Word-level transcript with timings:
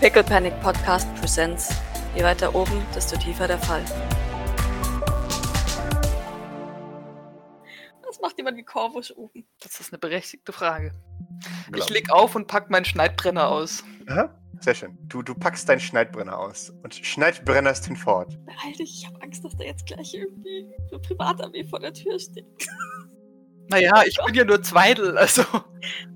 Pickle 0.00 0.22
Panic 0.22 0.54
Podcast 0.60 1.12
Presents. 1.16 1.74
Je 2.14 2.22
weiter 2.22 2.54
oben, 2.54 2.86
desto 2.94 3.16
tiefer 3.16 3.48
der 3.48 3.58
Fall. 3.58 3.84
Was 8.06 8.20
macht 8.20 8.36
jemand 8.36 8.56
wie 8.58 8.62
Korvusch 8.62 9.10
oben? 9.16 9.44
Das 9.60 9.80
ist 9.80 9.92
eine 9.92 9.98
berechtigte 9.98 10.52
Frage. 10.52 10.92
Genau. 11.66 11.78
Ich 11.78 11.90
leg 11.90 12.12
auf 12.12 12.36
und 12.36 12.46
pack 12.46 12.70
meinen 12.70 12.84
Schneidbrenner 12.84 13.48
aus. 13.48 13.82
Aha, 14.06 14.32
sehr 14.60 14.76
schön. 14.76 14.96
Du, 15.08 15.22
du 15.22 15.34
packst 15.34 15.68
deinen 15.68 15.80
Schneidbrenner 15.80 16.38
aus 16.38 16.70
und 16.84 16.94
schneidbrennerst 16.94 17.88
ihn 17.88 17.96
fort. 17.96 18.38
Beeil 18.46 18.74
dich, 18.78 19.00
ich 19.00 19.06
habe 19.08 19.20
Angst, 19.20 19.44
dass 19.44 19.56
da 19.56 19.64
jetzt 19.64 19.84
gleich 19.86 20.14
irgendwie 20.14 20.72
eine 20.92 21.00
Privatarmee 21.00 21.64
vor 21.64 21.80
der 21.80 21.92
Tür 21.92 22.20
steht. 22.20 22.46
Naja, 23.68 24.04
ich 24.06 24.16
bin 24.24 24.34
ja 24.36 24.44
nur 24.44 24.62
Zweidel, 24.62 25.18
also. 25.18 25.42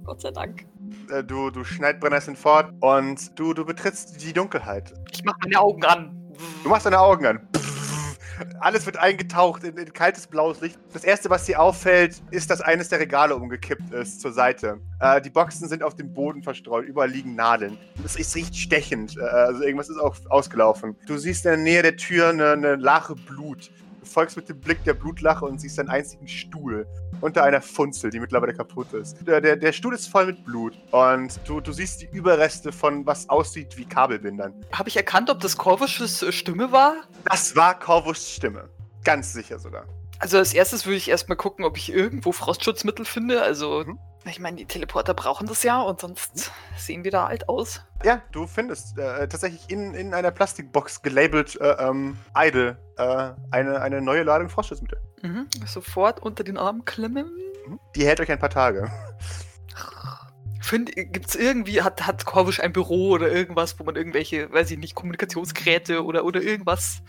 Gott 0.05 0.21
sei 0.21 0.31
Dank. 0.31 0.72
Äh, 1.11 1.25
Du, 1.25 1.51
du 1.51 1.65
schneidbrennerst 1.65 2.29
ihn 2.29 2.37
fort 2.37 2.73
und 2.81 3.39
du, 3.39 3.55
du 3.55 3.65
betrittst 3.65 4.23
die 4.23 4.33
Dunkelheit. 4.33 4.93
Ich 5.13 5.25
mach 5.25 5.35
meine 5.43 5.61
Augen 5.61 5.85
an. 5.85 6.17
Du 6.63 6.69
machst 6.69 6.87
deine 6.87 6.99
Augen 7.01 7.27
an. 7.27 7.49
Alles 8.61 8.87
wird 8.87 8.97
eingetaucht 8.97 9.63
in, 9.65 9.77
in 9.77 9.93
kaltes 9.93 10.27
blaues 10.27 10.61
Licht. 10.61 10.79
Das 10.93 11.05
erste, 11.05 11.31
was 11.31 11.45
dir 11.45 11.61
auffällt, 11.61 12.23
ist, 12.31 12.51
dass 12.51 12.61
eines 12.61 12.89
der 12.89 12.99
Regale 12.99 13.37
umgekippt 13.37 13.93
ist 13.93 14.21
zur 14.21 14.33
Seite. 14.33 14.81
Äh, 15.01 15.21
die 15.21 15.31
Boxen 15.31 15.69
sind 15.69 15.83
auf 15.83 15.95
dem 15.95 16.13
Boden 16.13 16.43
verstreut, 16.43 16.85
überall 16.87 17.11
liegen 17.11 17.35
Nadeln. 17.35 17.79
Es, 18.05 18.17
es 18.17 18.35
riecht 18.35 18.57
stechend, 18.57 19.17
äh, 19.19 19.23
also 19.23 19.63
irgendwas 19.63 19.91
ist 19.91 19.99
auch 19.99 20.17
ausgelaufen. 20.31 20.97
Du 21.07 21.19
siehst 21.19 21.45
in 21.45 21.51
der 21.51 21.59
Nähe 21.59 21.83
der 21.83 21.97
Tür 21.97 22.31
eine, 22.31 22.53
eine 22.53 22.77
Lache 22.77 23.15
Blut. 23.15 23.71
Du 24.03 24.09
folgst 24.09 24.37
mit 24.37 24.49
dem 24.49 24.59
Blick 24.59 24.83
der 24.83 24.95
Blutlache 24.95 25.45
und 25.45 25.61
siehst 25.61 25.79
einen 25.79 25.89
einzigen 25.89 26.27
Stuhl 26.27 26.89
unter 27.21 27.45
einer 27.45 27.63
Funzel, 27.63 28.11
die 28.11 28.19
mittlerweile 28.19 28.53
kaputt 28.53 28.93
ist. 28.95 29.17
Der, 29.25 29.41
der, 29.41 29.55
der 29.55 29.73
Stuhl 29.73 29.95
ist 29.95 30.09
voll 30.09 30.27
mit 30.27 30.45
Blut 30.45 30.77
und 30.91 31.39
du, 31.47 31.61
du 31.61 31.71
siehst 31.71 32.03
die 32.03 32.07
Überreste 32.07 32.73
von 32.73 33.07
was 33.07 33.29
aussieht 33.29 33.79
wie 33.79 33.85
Kabelbindern. 33.85 34.55
Habe 34.73 34.89
ich 34.89 34.97
erkannt, 34.97 35.31
ob 35.31 35.39
das 35.39 35.57
Korvusches 35.57 36.21
äh, 36.21 36.33
Stimme 36.33 36.73
war? 36.73 36.95
Das 37.27 37.55
war 37.55 37.79
Corvus 37.79 38.29
Stimme. 38.29 38.69
Ganz 39.05 39.33
sicher 39.33 39.61
sogar. 39.61 39.85
Also 40.19 40.39
als 40.39 40.53
erstes 40.53 40.85
würde 40.85 40.97
ich 40.97 41.09
erstmal 41.09 41.37
gucken, 41.37 41.65
ob 41.65 41.77
ich 41.77 41.93
irgendwo 41.93 42.33
Frostschutzmittel 42.33 43.05
finde. 43.05 43.41
Also, 43.43 43.85
Mhm. 43.87 43.99
Ich 44.31 44.41
meine, 44.41 44.57
die 44.57 44.67
Teleporter 44.67 45.15
brauchen 45.15 45.47
das 45.47 45.63
ja 45.63 45.81
und 45.81 46.01
sonst 46.01 46.53
sehen 46.77 47.05
wir 47.05 47.11
da 47.11 47.27
alt 47.27 47.49
aus. 47.49 47.83
Ja, 48.05 48.23
du 48.33 48.47
findest 48.47 48.99
äh, 48.99 49.29
tatsächlich 49.29 49.69
in, 49.69 49.95
in 49.95 50.15
einer 50.15 50.31
Plastikbox 50.31 51.03
gelabelt 51.03 51.61
äh, 51.61 51.71
ähm, 51.79 52.17
Idle 52.37 52.79
äh, 52.99 53.31
eine, 53.51 53.81
eine 53.81 54.01
neue 54.01 54.23
Ladung 54.23 54.49
Frostschutzmittel. 54.49 55.01
Mhm. 55.23 55.49
Sofort 55.67 56.21
unter 56.21 56.45
den 56.45 56.57
Arm 56.57 56.85
klemmen. 56.85 57.27
Mhm. 57.67 57.81
Die 57.97 58.07
hält 58.07 58.21
euch 58.21 58.31
ein 58.31 58.39
paar 58.39 58.51
Tage. 58.51 58.91
Find, 60.61 60.93
gibt's 60.95 61.35
irgendwie, 61.35 61.83
hat, 61.83 62.07
hat 62.07 62.25
Korvusch 62.25 62.61
ein 62.61 62.73
Büro 62.73 63.11
oder 63.11 63.31
irgendwas, 63.31 63.79
wo 63.81 63.85
man 63.85 63.97
irgendwelche, 63.97 64.53
weiß 64.53 64.71
ich 64.71 64.79
nicht, 64.79 64.95
Kommunikationsgeräte 64.95 66.05
oder, 66.05 66.25
oder 66.25 66.41
irgendwas. 66.41 67.03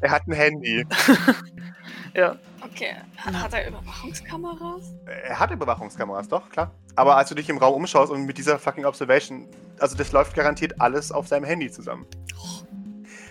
Er 0.00 0.10
hat 0.10 0.26
ein 0.26 0.32
Handy. 0.32 0.86
Ja. 2.14 2.36
Okay, 2.62 2.94
hat, 3.16 3.52
er 3.54 3.68
Überwachungskameras? 3.68 4.92
Er 5.06 5.38
hat 5.38 5.50
Überwachungskameras, 5.50 6.28
doch, 6.28 6.50
klar. 6.50 6.72
Aber 6.94 7.16
als 7.16 7.28
du 7.28 7.34
dich 7.34 7.48
im 7.48 7.58
Raum 7.58 7.74
umschaust 7.74 8.12
und 8.12 8.26
mit 8.26 8.36
dieser 8.36 8.58
fucking 8.58 8.84
Observation, 8.84 9.48
also 9.78 9.96
das 9.96 10.12
läuft 10.12 10.34
garantiert 10.34 10.80
alles 10.80 11.10
auf 11.10 11.26
seinem 11.26 11.44
Handy 11.44 11.70
zusammen. 11.70 12.06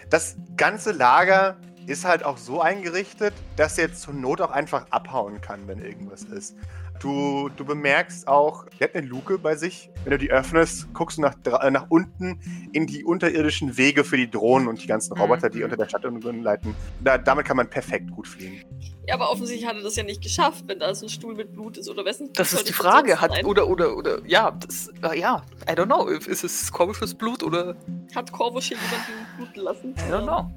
Das 0.09 0.35
ganze 0.57 0.91
Lager 0.91 1.57
ist 1.85 2.05
halt 2.05 2.23
auch 2.23 2.37
so 2.37 2.61
eingerichtet, 2.61 3.33
dass 3.55 3.77
er 3.77 3.87
jetzt 3.87 4.01
zur 4.01 4.13
Not 4.13 4.41
auch 4.41 4.51
einfach 4.51 4.85
abhauen 4.89 5.41
kann, 5.41 5.67
wenn 5.67 5.79
irgendwas 5.79 6.23
ist. 6.23 6.55
Du, 6.99 7.49
du 7.55 7.63
bemerkst 7.63 8.27
auch, 8.27 8.65
er 8.77 8.87
hat 8.89 8.95
eine 8.95 9.07
Luke 9.07 9.37
bei 9.37 9.55
sich. 9.55 9.89
Wenn 10.03 10.11
du 10.11 10.17
die 10.17 10.31
öffnest, 10.31 10.93
guckst 10.93 11.17
du 11.17 11.21
nach, 11.21 11.35
äh, 11.61 11.71
nach 11.71 11.85
unten 11.89 12.39
in 12.73 12.87
die 12.87 13.05
unterirdischen 13.05 13.77
Wege 13.77 14.03
für 14.03 14.17
die 14.17 14.29
Drohnen 14.29 14.67
und 14.67 14.83
die 14.83 14.87
ganzen 14.87 15.13
Mhm. 15.13 15.21
Roboter, 15.21 15.49
die 15.49 15.63
unter 15.63 15.77
der 15.77 15.87
Stadt 15.87 16.03
leiten. 16.03 16.75
Da, 17.01 17.17
damit 17.17 17.45
kann 17.45 17.55
man 17.55 17.69
perfekt 17.69 18.11
gut 18.11 18.27
fliegen. 18.27 18.63
Ja, 19.07 19.15
aber 19.15 19.31
offensichtlich 19.31 19.67
hat 19.67 19.77
er 19.77 19.81
das 19.83 19.95
ja 19.95 20.03
nicht 20.03 20.21
geschafft, 20.21 20.65
wenn 20.67 20.79
da 20.79 20.93
so 20.93 21.05
ein 21.05 21.09
Stuhl 21.09 21.35
mit 21.35 21.53
Blut 21.53 21.77
ist 21.77 21.89
oder 21.89 22.03
wessen. 22.03 22.29
Das 22.33 22.53
ist 22.53 22.67
die 22.67 22.73
Frage. 22.73 23.19
Hat, 23.21 23.43
oder, 23.45 23.67
oder, 23.67 23.95
oder, 23.95 24.19
ja, 24.27 24.51
das, 24.51 24.91
äh, 25.01 25.19
ja, 25.19 25.41
I 25.69 25.73
don't 25.73 25.85
know. 25.85 26.05
Ist 26.07 26.43
es 26.43 26.71
Korvusches 26.71 27.15
Blut 27.15 27.43
oder, 27.43 27.75
Hat 28.13 28.31
Korvusch 28.31 28.67
hier 28.67 28.77
jemanden 28.77 29.37
bluten 29.37 29.61
lassen? 29.61 29.95
I 30.07 30.11
don't 30.11 30.23
know. 30.23 30.51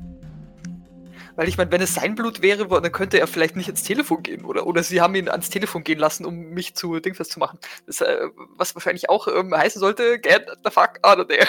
Weil 1.36 1.48
ich 1.48 1.56
meine, 1.56 1.70
wenn 1.72 1.80
es 1.80 1.94
sein 1.94 2.14
Blut 2.14 2.42
wäre, 2.42 2.68
dann 2.68 2.92
könnte 2.92 3.18
er 3.18 3.26
vielleicht 3.26 3.56
nicht 3.56 3.68
ins 3.68 3.82
Telefon 3.82 4.22
gehen. 4.22 4.44
Oder, 4.44 4.66
oder 4.66 4.82
sie 4.82 5.00
haben 5.00 5.14
ihn 5.14 5.28
ans 5.28 5.50
Telefon 5.50 5.84
gehen 5.84 5.98
lassen, 5.98 6.26
um 6.26 6.50
mich 6.50 6.74
zu 6.74 7.00
Dingfest 7.00 7.32
zu 7.32 7.38
machen. 7.38 7.58
Das, 7.86 8.00
äh, 8.00 8.28
was 8.56 8.74
wahrscheinlich 8.74 9.08
auch 9.08 9.28
ähm, 9.28 9.54
heißen 9.54 9.80
sollte, 9.80 10.18
get 10.18 10.46
the 10.64 10.70
fuck 10.70 10.98
out 11.02 11.18
of 11.18 11.28
there. 11.28 11.48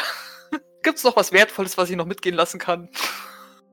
Gibt's 0.83 1.03
noch 1.03 1.15
was 1.15 1.31
Wertvolles, 1.31 1.77
was 1.77 1.89
ich 1.89 1.95
noch 1.95 2.05
mitgehen 2.05 2.35
lassen 2.35 2.59
kann? 2.59 2.89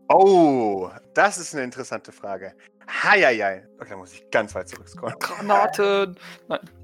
Oh, 0.09 0.91
das 1.15 1.38
ist 1.38 1.54
eine 1.54 1.62
interessante 1.62 2.10
Frage. 2.10 2.54
Heieiei. 2.88 3.65
Okay, 3.78 3.91
da 3.91 3.97
muss 3.97 4.12
ich 4.12 4.28
ganz 4.31 4.54
weit 4.54 4.69
zurückscrollen. 4.69 5.16
Granaten. 5.21 6.16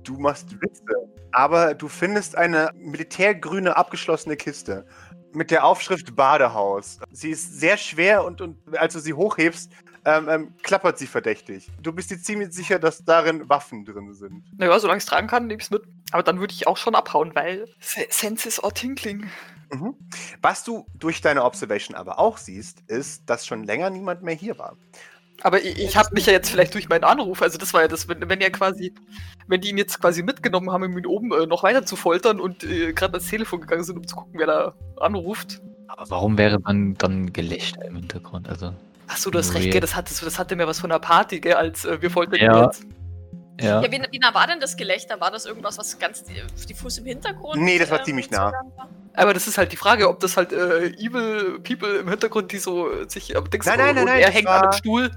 Du 0.05 0.19
machst 0.19 0.53
Witze. 0.61 0.85
Aber 1.33 1.75
du 1.75 1.89
findest 1.89 2.37
eine 2.37 2.71
militärgrüne 2.75 3.77
abgeschlossene 3.77 4.37
Kiste 4.37 4.87
mit 5.37 5.51
der 5.51 5.65
Aufschrift 5.65 6.17
Badehaus. 6.17 6.99
Sie 7.13 7.31
ist 7.31 7.61
sehr 7.61 7.77
schwer 7.77 8.25
und, 8.25 8.41
und 8.41 8.57
als 8.77 8.95
du 8.95 9.01
sie 9.01 9.13
hochhebst, 9.13 9.71
ähm, 10.05 10.29
ähm, 10.29 10.55
klappert 10.63 10.99
sie 10.99 11.07
verdächtig. 11.07 11.69
Du 11.83 11.93
bist 11.93 12.11
dir 12.11 12.19
ziemlich 12.21 12.53
sicher, 12.53 12.79
dass 12.79 13.05
darin 13.05 13.49
Waffen 13.49 13.85
drin 13.85 14.15
sind. 14.15 14.45
Naja, 14.57 14.79
solange 14.79 14.99
ich 14.99 15.05
es 15.05 15.11
tragen 15.11 15.27
kann, 15.27 15.47
nehme 15.47 15.59
ich 15.59 15.65
es 15.67 15.71
mit. 15.71 15.83
Aber 16.13 16.23
dann 16.23 16.41
würde 16.41 16.55
ich 16.55 16.67
auch 16.67 16.77
schon 16.77 16.95
abhauen, 16.95 17.33
weil 17.35 17.67
Se- 17.81 18.07
Senses 18.09 18.63
or 18.63 18.73
Tinkling. 18.73 19.29
Mhm. 19.73 19.95
Was 20.41 20.63
du 20.63 20.87
durch 20.95 21.21
deine 21.21 21.45
Observation 21.45 21.97
aber 21.97 22.21
auch 22.21 22.39
siehst, 22.39 22.83
ist, 22.87 23.29
dass 23.29 23.47
schon 23.47 23.65
länger 23.65 23.91
niemand 23.91 24.23
mehr 24.23 24.35
hier 24.35 24.59
war. 24.59 24.77
Aber 25.43 25.63
ich, 25.63 25.79
ich 25.79 25.97
habe 25.97 26.11
mich 26.13 26.27
ja 26.27 26.33
jetzt 26.33 26.51
vielleicht 26.51 26.75
durch 26.75 26.89
meinen 26.89 27.05
Anruf, 27.05 27.43
also 27.43 27.59
das 27.59 27.75
war 27.75 27.83
ja 27.83 27.89
das, 27.89 28.09
wenn, 28.09 28.29
wenn 28.29 28.41
er 28.41 28.51
quasi, 28.51 28.95
wenn 29.47 29.61
die 29.61 29.71
ihn 29.71 29.79
jetzt 29.79 30.01
quasi 30.01 30.23
mitgenommen 30.23 30.71
haben, 30.71 30.85
um 30.85 30.99
ihn 30.99 31.07
oben 31.07 31.33
äh, 31.33 31.47
noch 31.47 31.63
weiter 31.63 31.85
zu 31.85 31.97
foltern 31.97 32.41
und 32.41 32.65
äh, 32.65 32.93
gerade 32.93 33.15
ans 33.15 33.29
Telefon 33.29 33.61
gegangen 33.61 33.85
sind, 33.85 33.99
um 33.99 34.07
zu 34.07 34.17
gucken, 34.17 34.39
wer 34.39 34.47
da 34.47 34.75
anruft. 34.99 35.61
Aber 35.89 36.09
warum 36.11 36.39
wäre 36.39 36.59
dann, 36.61 36.95
dann 36.95 37.33
Gelächter 37.33 37.85
im 37.85 37.97
Hintergrund? 37.97 38.49
Also, 38.49 38.73
Achso, 39.09 39.31
du 39.31 39.39
hast 39.39 39.55
recht, 39.55 39.71
gell, 39.71 39.81
das, 39.81 39.95
hat, 39.95 40.11
das, 40.11 40.21
das 40.21 40.39
hatte 40.39 40.57
mir 40.57 40.67
was 40.67 40.81
von 40.81 40.91
einer 40.91 40.99
Party, 40.99 41.41
gell, 41.41 41.55
als 41.55 41.85
äh, 41.85 42.01
wir 42.01 42.11
foltern 42.11 42.37
ihn 42.37 42.47
Ja. 42.47 42.65
jetzt. 42.65 42.85
Ja. 43.61 43.81
Ja, 43.83 43.91
wie, 43.93 44.03
wie 44.11 44.19
nah 44.19 44.35
war 44.35 44.47
denn 44.47 44.61
das 44.61 44.77
Gelächter? 44.77 45.21
War 45.21 45.31
das 45.31 45.47
irgendwas, 45.47 45.79
was 45.79 45.99
ganz 45.99 46.25
die- 46.25 46.43
diffus 46.69 46.99
im 46.99 47.07
Hintergrund? 47.07 47.61
Nee, 47.63 47.79
das 47.79 47.91
war 47.91 48.01
ähm, 48.01 48.05
ziemlich 48.05 48.31
nah. 48.31 48.53
Aber 49.15 49.33
das 49.33 49.47
ist 49.47 49.57
halt 49.57 49.73
die 49.73 49.77
Frage, 49.77 50.09
ob 50.09 50.21
das 50.21 50.37
halt 50.37 50.53
äh, 50.53 50.89
Evil 50.99 51.59
People 51.61 51.99
im 52.01 52.09
Hintergrund, 52.09 52.53
die 52.53 52.59
so 52.59 52.91
äh, 52.93 53.09
sich 53.09 53.35
am 53.37 53.49
Dings 53.49 53.65
Nein, 53.67 53.79
nein, 53.79 53.95
nein, 53.95 54.05
nein, 54.05 54.21
er 54.21 54.31
hängt 54.31 54.47
an 54.47 54.55
war- 54.57 54.63
einem 54.65 54.73
Stuhl. 54.73 55.11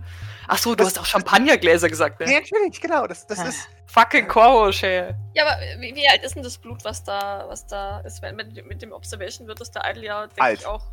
Achso, 0.48 0.72
du 0.72 0.78
Das- 0.78 0.88
hast 0.88 1.00
auch 1.00 1.06
Champagnergläser 1.06 1.90
gesagt, 1.90 2.20
ne? 2.22 2.32
Ja, 2.32 2.40
natürlich, 2.40 2.80
genau. 2.82 3.06
Das, 3.08 3.28
das 3.28 3.40
ist. 3.46 3.68
Fucking 3.88 4.28
Quash, 4.28 4.84
ey. 4.84 5.14
Ja, 5.34 5.46
aber 5.48 5.58
wie, 5.80 5.96
wie 5.96 6.08
alt 6.08 6.24
ist 6.24 6.36
denn 6.36 6.44
das 6.44 6.58
Blut, 6.60 6.84
was 6.86 7.04
da, 7.04 7.46
was 7.48 7.66
da 7.68 8.00
ist? 8.02 8.22
Mit, 8.22 8.66
mit 8.68 8.82
dem 8.82 8.92
Observation 8.92 9.48
wird 9.48 9.60
das 9.60 9.72
der 9.72 9.82
Idle 9.90 10.06
ja, 10.06 10.28
denke 10.28 10.54
ich, 10.54 10.66
auch. 10.66 10.84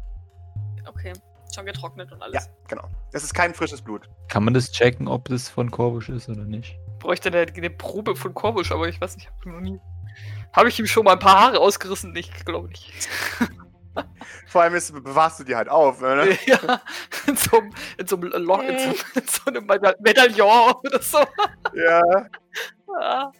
Okay, 0.89 1.13
schon 1.55 1.67
getrocknet 1.67 2.11
und 2.13 2.19
Ja, 2.21 2.25
alles. 2.27 2.51
genau. 2.69 2.85
Das 3.13 3.23
ist 3.23 3.35
kein 3.35 3.55
frisches 3.55 3.83
Blut. 3.83 4.09
Kann 4.29 4.45
man 4.45 4.55
das 4.55 4.73
checken, 4.73 5.09
ob 5.09 5.29
das 5.29 5.49
von 5.49 5.71
Korbusch 5.71 6.09
ist 6.09 6.29
oder 6.29 6.45
nicht? 6.45 6.79
Bräuchte 6.99 7.29
eine, 7.29 7.47
eine 7.53 7.71
Probe 7.71 8.17
von 8.17 8.35
Korbusch, 8.35 8.73
aber 8.73 8.89
ich 8.89 9.01
weiß 9.01 9.17
nicht, 9.17 9.29
hab 9.29 9.35
ich 9.47 9.53
noch 9.53 9.61
nie. 9.61 9.79
Habe 10.53 10.69
ich 10.69 10.79
ihm 10.79 10.87
schon 10.87 11.05
mal 11.05 11.13
ein 11.13 11.19
paar 11.19 11.39
Haare 11.41 11.59
ausgerissen? 11.61 12.15
Ich 12.17 12.33
glaube 12.45 12.69
nicht. 12.69 13.09
Vor 14.47 14.63
allem 14.63 14.75
ist, 14.75 14.93
bewahrst 14.93 15.41
du 15.41 15.45
die 15.45 15.57
halt 15.57 15.69
auf. 15.69 16.01
Ne? 16.01 16.37
ja, 16.47 16.81
in 17.27 17.37
so 17.37 17.59
einem, 17.59 17.73
in 17.99 18.07
so 18.07 18.17
einem, 18.17 18.31
Lo 18.45 18.61
in 18.61 18.79
so, 18.79 18.91
in 19.21 19.27
so 19.27 19.45
einem 19.47 19.67
Meda- 19.67 19.95
Medaillon 20.01 20.75
oder 20.85 21.03
so. 21.03 21.19
ja. 21.75 22.03
Ah. 22.99 23.31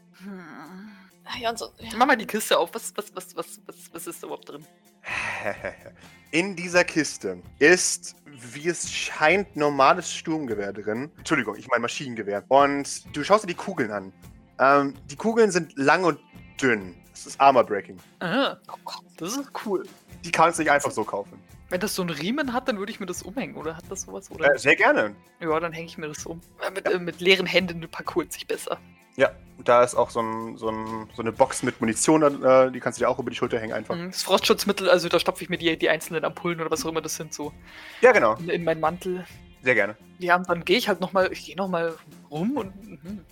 Ah, 1.25 1.39
ja, 1.41 1.51
und 1.51 1.59
so. 1.59 1.73
Ja. 1.79 1.91
Mach 1.97 2.07
mal 2.07 2.17
die 2.17 2.27
Kiste 2.27 2.57
auf. 2.59 2.73
Was, 2.75 2.93
was, 2.97 3.15
was, 3.15 3.37
was, 3.37 3.61
was, 3.67 3.77
was 3.93 4.07
ist 4.07 4.23
da 4.23 4.27
überhaupt 4.29 4.49
drin? 4.49 4.65
In 6.31 6.57
dieser 6.57 6.85
Kiste 6.85 7.39
ist, 7.59 8.17
wie 8.27 8.69
es 8.69 8.91
scheint, 8.93 9.57
normales 9.57 10.13
Sturmgewehr 10.13 10.73
drin. 10.73 11.11
Entschuldigung, 11.19 11.57
ich 11.57 11.69
meine 11.69 11.83
Maschinengewehr. 11.83 12.45
Und 12.49 13.17
du 13.17 13.25
schaust 13.25 13.45
dir 13.45 13.49
die 13.49 13.55
Kugeln 13.55 13.91
an. 13.91 14.13
Ähm, 14.59 14.95
die 15.11 15.17
Kugeln 15.17 15.51
sind 15.51 15.77
lang 15.77 16.05
und 16.05 16.19
dünn. 16.61 16.95
Das 17.13 17.27
ist 17.27 17.41
Armor 17.41 17.65
Breaking. 17.65 17.99
Ah, 18.21 18.57
das 19.17 19.37
ist 19.37 19.51
cool. 19.65 19.87
Die 20.25 20.31
kannst 20.31 20.59
du 20.59 20.63
nicht 20.63 20.71
einfach 20.71 20.91
so 20.91 21.05
kaufen. 21.05 21.39
Wenn 21.69 21.81
das 21.81 21.95
so 21.95 22.03
einen 22.03 22.11
Riemen 22.11 22.53
hat, 22.53 22.69
dann 22.69 22.79
würde 22.79 22.93
ich 22.93 23.01
mir 23.01 23.07
das 23.07 23.23
umhängen, 23.23 23.57
oder 23.57 23.77
hat 23.77 23.85
das 23.89 24.03
sowas? 24.03 24.31
Oder? 24.31 24.55
Äh, 24.55 24.59
sehr 24.59 24.77
gerne. 24.77 25.17
ja, 25.41 25.61
dann 25.61 25.73
hänge 25.73 25.87
ich 25.87 25.99
mir 25.99 26.09
das 26.09 26.25
um. 26.25 26.41
Äh, 26.65 26.71
Mit, 26.71 26.87
äh, 26.87 26.99
mit 26.99 27.21
leeren 27.21 27.47
Händen 27.47 27.81
parkourt 27.91 28.33
sich 28.33 28.47
besser. 28.47 28.79
Ja, 29.17 29.31
da 29.65 29.83
ist 29.83 29.95
auch 29.95 30.11
so, 30.11 30.21
ein, 30.21 30.57
so, 30.59 30.69
ein, 30.69 31.09
so 31.15 31.23
eine 31.23 31.33
Box 31.33 31.63
mit 31.63 31.81
Munition, 31.81 32.23
äh, 32.45 32.71
die 32.71 32.81
kannst 32.81 32.99
du 32.99 33.05
dir 33.05 33.09
auch 33.09 33.19
über 33.19 33.31
die 33.31 33.37
Schulter 33.37 33.59
hängen 33.59 33.73
einfach. 33.73 33.95
Mhm, 33.97 34.11
Das 34.11 34.23
Frostschutzmittel, 34.23 34.91
also 34.91 35.09
da 35.09 35.19
stopfe 35.19 35.43
ich 35.43 35.49
mir 35.51 35.57
die, 35.59 35.77
die 35.79 35.89
einzelnen 35.89 36.25
Ampullen 36.25 36.61
oder 36.61 36.71
was 36.71 36.85
auch 36.85 36.91
immer 36.91 37.01
das 37.01 37.17
sind, 37.17 37.33
so 37.33 37.53
Ja, 38.01 38.13
genau. 38.13 38.35
in, 38.37 38.49
in 38.51 38.65
meinen 38.65 38.81
Mantel. 38.81 39.25
Sehr 39.63 39.75
gerne. 39.75 39.97
Ja, 40.19 40.37
und 40.37 40.49
dann 40.49 40.65
gehe 40.65 40.77
ich 40.79 40.89
halt 40.89 41.01
nochmal, 41.01 41.33
ich 41.33 41.45
gehe 41.47 41.57
nochmal 41.57 41.95
rum 42.31 42.57
und. 42.57 42.85
Mhm. 42.85 43.25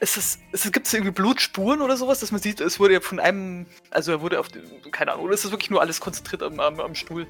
ist 0.00 0.16
es, 0.16 0.38
ist 0.50 0.72
gibt 0.72 0.86
es 0.86 0.94
irgendwie 0.94 1.12
Blutspuren 1.12 1.82
oder 1.82 1.96
sowas, 1.96 2.20
dass 2.20 2.32
man 2.32 2.40
sieht, 2.40 2.60
es 2.60 2.80
wurde 2.80 2.94
ja 2.94 3.00
von 3.00 3.20
einem, 3.20 3.66
also 3.90 4.12
er 4.12 4.20
wurde 4.22 4.40
auf, 4.40 4.48
keine 4.90 5.12
Ahnung, 5.12 5.26
oder 5.26 5.34
ist 5.34 5.44
es 5.44 5.50
wirklich 5.50 5.70
nur 5.70 5.80
alles 5.80 6.00
konzentriert 6.00 6.42
am, 6.42 6.58
am, 6.58 6.80
am 6.80 6.94
Stuhl? 6.94 7.26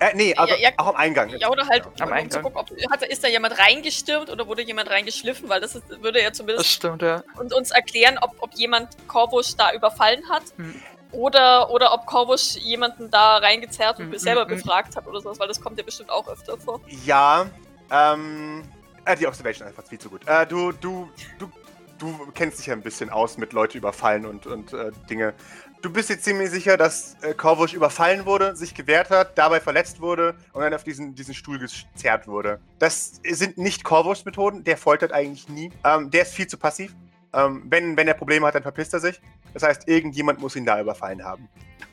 Äh, 0.00 0.10
nee, 0.14 0.34
also 0.34 0.54
Ja, 0.54 0.60
ja. 0.60 0.70
auch 0.76 0.88
am 0.88 0.96
Eingang. 0.96 1.28
Ja, 1.30 1.48
oder 1.50 1.66
halt, 1.66 1.84
Am 2.00 2.08
um 2.08 2.12
Eingang. 2.14 2.30
zu 2.30 2.40
gucken, 2.40 2.58
ob, 2.58 2.70
hat, 2.90 3.02
ist 3.04 3.22
da 3.24 3.28
jemand 3.28 3.58
reingestürmt 3.58 4.30
oder 4.30 4.46
wurde 4.46 4.62
jemand 4.62 4.90
reingeschliffen, 4.90 5.48
weil 5.48 5.60
das 5.60 5.74
ist, 5.74 6.02
würde 6.02 6.20
ja 6.22 6.28
Das 6.30 6.38
zumindest 6.38 6.70
stimmt, 6.70 7.02
ja. 7.02 7.22
und 7.38 7.52
uns 7.52 7.70
erklären, 7.70 8.18
ob, 8.20 8.34
ob 8.40 8.54
jemand 8.54 8.88
Corvus 9.08 9.56
da 9.56 9.72
überfallen 9.72 10.22
hat 10.28 10.42
Hm. 10.56 10.74
oder, 11.12 11.70
oder 11.70 11.92
ob 11.94 12.06
Corvus 12.06 12.56
jemanden 12.60 13.10
da 13.10 13.36
reingezerrt 13.38 13.98
und 14.00 14.12
Hm, 14.12 14.18
selber 14.18 14.42
hm, 14.42 14.50
hm. 14.50 14.56
befragt 14.56 14.96
hat 14.96 15.06
oder 15.06 15.20
sowas, 15.20 15.38
weil 15.38 15.48
das 15.48 15.60
kommt 15.60 15.78
ja 15.78 15.84
bestimmt 15.84 16.10
auch 16.10 16.28
öfter 16.28 16.58
vor. 16.58 16.80
Ja, 17.04 17.46
ähm. 17.90 18.64
Äh, 19.04 19.16
die 19.16 19.26
Observation 19.26 19.66
einfach 19.66 19.84
viel 19.86 19.98
zu 19.98 20.10
gut. 20.10 20.26
Äh, 20.26 20.46
du, 20.46 20.70
du, 20.72 21.08
du, 21.38 21.50
du 21.98 22.30
kennst 22.34 22.58
dich 22.58 22.66
ja 22.66 22.74
ein 22.74 22.82
bisschen 22.82 23.08
aus 23.08 23.38
mit 23.38 23.54
Leute 23.54 23.78
überfallen 23.78 24.26
und, 24.26 24.46
und 24.46 24.74
äh, 24.74 24.90
Dinge. 25.08 25.32
Du 25.80 25.92
bist 25.92 26.10
dir 26.10 26.18
ziemlich 26.18 26.50
sicher, 26.50 26.76
dass 26.76 27.16
äh, 27.22 27.34
Korvusch 27.34 27.72
überfallen 27.72 28.26
wurde, 28.26 28.56
sich 28.56 28.74
gewehrt 28.74 29.10
hat, 29.10 29.38
dabei 29.38 29.60
verletzt 29.60 30.00
wurde 30.00 30.34
und 30.52 30.62
dann 30.62 30.74
auf 30.74 30.82
diesen, 30.82 31.14
diesen 31.14 31.34
Stuhl 31.34 31.58
gezerrt 31.58 32.26
wurde. 32.26 32.58
Das 32.80 33.20
sind 33.24 33.58
nicht 33.58 33.84
Korvuschs 33.84 34.24
Methoden, 34.24 34.64
der 34.64 34.76
foltert 34.76 35.12
eigentlich 35.12 35.48
nie. 35.48 35.70
Ähm, 35.84 36.10
der 36.10 36.22
ist 36.22 36.34
viel 36.34 36.48
zu 36.48 36.56
passiv. 36.58 36.94
Ähm, 37.32 37.62
wenn, 37.68 37.96
wenn 37.96 38.08
er 38.08 38.14
Probleme 38.14 38.46
hat, 38.46 38.56
dann 38.56 38.62
verpisst 38.62 38.92
er 38.92 39.00
sich. 39.00 39.20
Das 39.54 39.62
heißt, 39.62 39.86
irgendjemand 39.86 40.40
muss 40.40 40.56
ihn 40.56 40.66
da 40.66 40.80
überfallen 40.80 41.24
haben. 41.24 41.48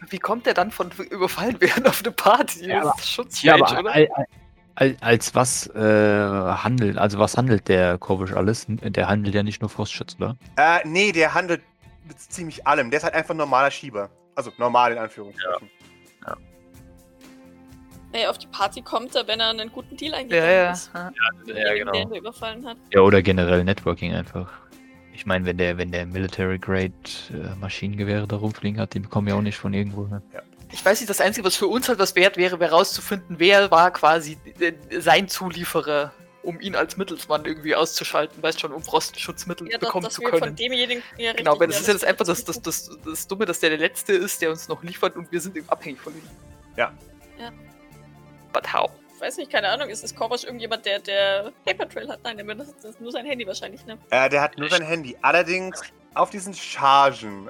Wie 0.09 0.19
kommt 0.19 0.47
der 0.47 0.55
dann 0.55 0.71
von 0.71 0.89
überfallen 1.11 1.59
werden 1.61 1.85
auf 1.85 2.01
eine 2.01 2.11
Party? 2.11 2.67
Ja, 2.67 2.83
das 2.85 2.99
ist 2.99 3.11
schon 3.11 3.27
Ja, 3.41 3.53
aber 3.55 3.79
oder? 3.79 3.93
al, 3.93 4.07
al, 4.13 4.25
al, 4.75 4.97
als 5.01 5.35
was 5.35 5.67
äh, 5.67 5.79
handelt, 5.79 6.97
also 6.97 7.19
was 7.19 7.37
handelt 7.37 7.67
der 7.67 7.97
Korvisch 7.99 8.33
alles? 8.33 8.65
Der 8.67 9.07
handelt 9.07 9.35
ja 9.35 9.43
nicht 9.43 9.61
nur 9.61 9.69
Frostschutz, 9.69 10.15
oder? 10.17 10.37
Äh, 10.57 10.79
nee, 10.85 11.11
der 11.11 11.33
handelt 11.33 11.61
mit 12.07 12.19
ziemlich 12.19 12.65
allem. 12.67 12.89
Der 12.91 12.97
ist 12.97 13.03
halt 13.03 13.13
einfach 13.13 13.33
ein 13.33 13.37
normaler 13.37 13.71
Schieber. 13.71 14.09
Also 14.35 14.51
normal 14.57 14.91
in 14.91 14.97
Anführungsstrichen. 14.97 15.69
Naja, 18.11 18.29
auf 18.29 18.37
die 18.37 18.47
Party 18.47 18.81
kommt 18.81 19.13
er, 19.15 19.27
wenn 19.27 19.41
er 19.41 19.49
einen 19.49 19.69
guten 19.71 19.97
Deal 19.97 20.13
eingegangen 20.13 20.49
Ja, 20.49 20.55
ja. 20.55 20.71
ist. 20.71 20.89
ja. 20.93 21.11
Ja, 21.53 21.73
genau. 21.73 21.91
Der 21.91 22.19
überfallen 22.19 22.65
hat. 22.65 22.77
Ja, 22.93 23.01
oder 23.01 23.21
generell 23.21 23.63
Networking 23.65 24.13
einfach. 24.15 24.49
Ich 25.13 25.25
meine, 25.25 25.45
wenn 25.45 25.57
der, 25.57 25.77
wenn 25.77 25.91
der 25.91 26.05
Military 26.05 26.57
Grade 26.57 26.93
äh, 27.31 27.55
Maschinengewehre 27.59 28.25
da 28.25 28.37
rumfliegen 28.37 28.79
hat, 28.79 28.93
die 28.93 28.99
bekommen 28.99 29.27
ja 29.27 29.35
auch 29.35 29.41
nicht 29.41 29.57
von 29.57 29.73
irgendwo. 29.73 30.07
Ne? 30.07 30.21
Ich 30.71 30.83
weiß 30.85 31.01
nicht, 31.01 31.09
das 31.09 31.19
Einzige, 31.19 31.45
was 31.45 31.57
für 31.57 31.67
uns 31.67 31.89
halt 31.89 31.99
was 31.99 32.15
wert 32.15 32.37
wäre, 32.37 32.59
wäre 32.59 32.71
rauszufinden, 32.71 33.37
wer 33.39 33.69
war 33.71 33.91
quasi 33.91 34.37
äh, 34.59 34.73
sein 34.99 35.27
Zulieferer, 35.27 36.13
um 36.45 36.59
ihn 36.61 36.75
als 36.75 36.97
Mittelsmann 36.97 37.45
irgendwie 37.45 37.75
auszuschalten, 37.75 38.41
weißt 38.41 38.59
schon, 38.59 38.71
um 38.71 38.83
Frostschutzmittel 38.83 39.69
Ja, 39.71 39.77
bekommen 39.77 40.05
dass 40.05 40.13
zu 40.13 40.21
können. 40.21 40.39
von 40.39 40.55
demjenigen. 40.55 41.03
Ja, 41.17 41.33
Genau, 41.33 41.59
weil 41.59 41.67
das 41.67 41.81
ist 41.81 41.87
ja 41.87 41.93
das 41.93 42.03
einfach 42.03 42.25
das, 42.25 42.43
das, 42.45 42.61
das, 42.61 42.89
das 43.03 43.27
Dumme, 43.27 43.45
dass 43.45 43.59
der 43.59 43.69
der 43.71 43.79
Letzte 43.79 44.13
ist, 44.13 44.41
der 44.41 44.49
uns 44.51 44.67
noch 44.67 44.83
liefert 44.83 45.15
und 45.15 45.31
wir 45.31 45.41
sind 45.41 45.55
eben 45.57 45.67
abhängig 45.69 45.99
von 45.99 46.13
ihm. 46.13 46.27
Ja. 46.77 46.93
Ja. 47.39 47.51
But 48.53 48.71
how? 48.71 48.89
Ich 49.15 49.21
weiß 49.21 49.37
nicht, 49.37 49.51
keine 49.51 49.69
Ahnung, 49.69 49.89
ist, 49.89 50.03
ist 50.03 50.15
Korvus 50.15 50.43
irgendjemand, 50.43 50.85
der, 50.85 50.99
der 50.99 51.51
Paper 51.65 51.87
Trail 51.87 52.09
hat? 52.09 52.19
Nein, 52.23 52.37
der 52.37 52.43
benutzt 52.43 52.75
das 52.77 52.91
ist 52.91 53.01
nur 53.01 53.11
sein 53.11 53.25
Handy 53.25 53.47
wahrscheinlich, 53.47 53.85
ne? 53.85 53.97
Äh, 54.09 54.29
der 54.29 54.41
hat 54.41 54.57
nur 54.57 54.69
sein 54.69 54.81
Handy. 54.83 55.17
Allerdings 55.21 55.81
auf 56.15 56.29
diesen 56.29 56.53
Chargen. 56.53 57.49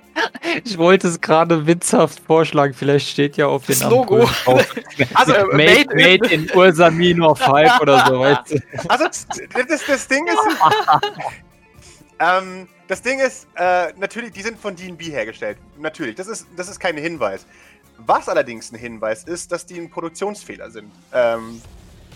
Ich 0.63 0.77
wollte 0.77 1.07
es 1.07 1.21
gerade 1.21 1.65
witzhaft 1.67 2.19
vorschlagen, 2.19 2.73
vielleicht 2.73 3.09
steht 3.09 3.37
ja 3.37 3.47
auf 3.47 3.65
Das 3.65 3.79
den 3.79 3.89
Logo. 3.89 4.19
Drauf. 4.45 4.75
Also, 5.13 5.33
äh, 5.33 5.43
made, 5.45 5.95
made 5.95 6.33
in 6.33 6.49
Ursa 6.53 6.89
Minor 6.89 7.35
5 7.35 7.51
oder 7.81 8.05
so, 8.05 8.19
weißt 8.19 8.51
du? 8.51 8.89
Also, 8.89 9.05
das, 9.05 9.85
das 9.87 10.07
Ding 10.07 10.27
ist. 10.27 10.37
ähm, 12.19 12.67
das 12.87 13.01
Ding 13.01 13.19
ist, 13.19 13.47
äh, 13.55 13.93
natürlich, 13.97 14.31
die 14.31 14.41
sind 14.41 14.59
von 14.59 14.75
DB 14.75 15.09
hergestellt. 15.09 15.57
Natürlich, 15.79 16.15
das 16.15 16.27
ist, 16.27 16.47
das 16.55 16.69
ist 16.69 16.79
kein 16.79 16.97
Hinweis. 16.97 17.45
Was 17.97 18.27
allerdings 18.27 18.71
ein 18.71 18.77
Hinweis 18.77 19.23
ist, 19.23 19.51
dass 19.51 19.65
die 19.65 19.79
ein 19.79 19.89
Produktionsfehler 19.89 20.69
sind. 20.69 20.91
Ähm, 21.13 21.61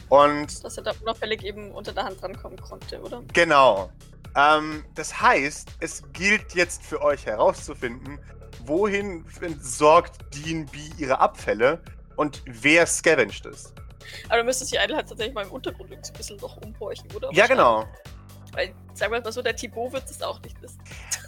und 0.10 0.64
Dass 0.64 0.78
er 0.78 0.84
da 0.84 0.94
unauffällig 1.02 1.44
eben 1.44 1.72
unter 1.72 1.94
der 1.94 2.06
Hand 2.06 2.22
rankommen 2.22 2.60
konnte, 2.60 3.00
oder? 3.02 3.24
Genau. 3.34 3.90
Ähm, 4.36 4.86
das 4.96 5.20
heißt, 5.20 5.70
es 5.80 6.04
gilt 6.14 6.54
jetzt 6.54 6.84
für 6.84 7.02
euch 7.02 7.26
herauszufinden, 7.26 8.20
wohin 8.66 9.26
entsorgt 9.42 10.18
DB 10.36 10.78
ihre 10.98 11.20
Abfälle 11.20 11.82
und 12.16 12.42
wer 12.46 12.86
scavenged 12.86 13.46
ist. 13.46 13.74
Aber 14.28 14.40
du 14.40 14.44
müsstest 14.44 14.72
die 14.72 14.78
Idle 14.78 14.96
halt 14.96 15.08
tatsächlich 15.08 15.34
mal 15.34 15.46
im 15.46 15.52
Untergrund 15.52 15.92
ein 15.92 16.14
bisschen 16.14 16.38
noch 16.38 16.58
umhorchen, 16.58 17.10
oder? 17.16 17.30
Ja, 17.32 17.48
genau. 17.48 17.86
Weil, 18.54 18.74
sagen 18.94 19.12
wir 19.14 19.22
mal 19.22 19.32
so, 19.32 19.42
der 19.42 19.56
Thibaut 19.56 19.94
wird 19.94 20.10
das 20.10 20.22
auch 20.22 20.42
nicht 20.42 20.60
wissen. 20.62 20.80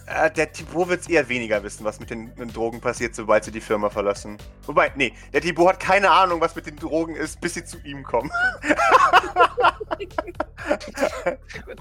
Äh, 0.08 0.32
der 0.32 0.52
Thibaut 0.52 0.90
wird 0.90 1.10
eher 1.10 1.28
weniger 1.30 1.64
wissen, 1.64 1.84
was 1.84 2.00
mit 2.00 2.10
den, 2.10 2.34
den 2.36 2.52
Drogen 2.52 2.82
passiert, 2.82 3.16
sobald 3.16 3.44
sie 3.44 3.52
die 3.52 3.62
Firma 3.62 3.90
verlassen. 3.90 4.38
Wobei, 4.66 4.92
nee, 4.96 5.14
der 5.34 5.42
Thibaut 5.42 5.70
hat 5.70 5.80
keine 5.80 6.10
Ahnung, 6.10 6.42
was 6.42 6.56
mit 6.56 6.66
den 6.66 6.76
Drogen 6.76 7.16
ist, 7.16 7.40
bis 7.40 7.54
sie 7.54 7.64
zu 7.64 7.78
ihm 7.80 8.04
kommen. 8.04 8.32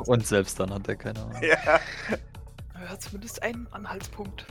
Und 0.07 0.27
selbst 0.27 0.59
dann 0.61 0.73
hat 0.73 0.89
er 0.89 0.97
keine 0.97 1.21
Ahnung. 1.21 1.43
ja. 1.43 1.81
Er 2.75 2.89
hat 2.89 3.03
zumindest 3.03 3.43
einen 3.43 3.67
Anhaltspunkt. 3.73 4.47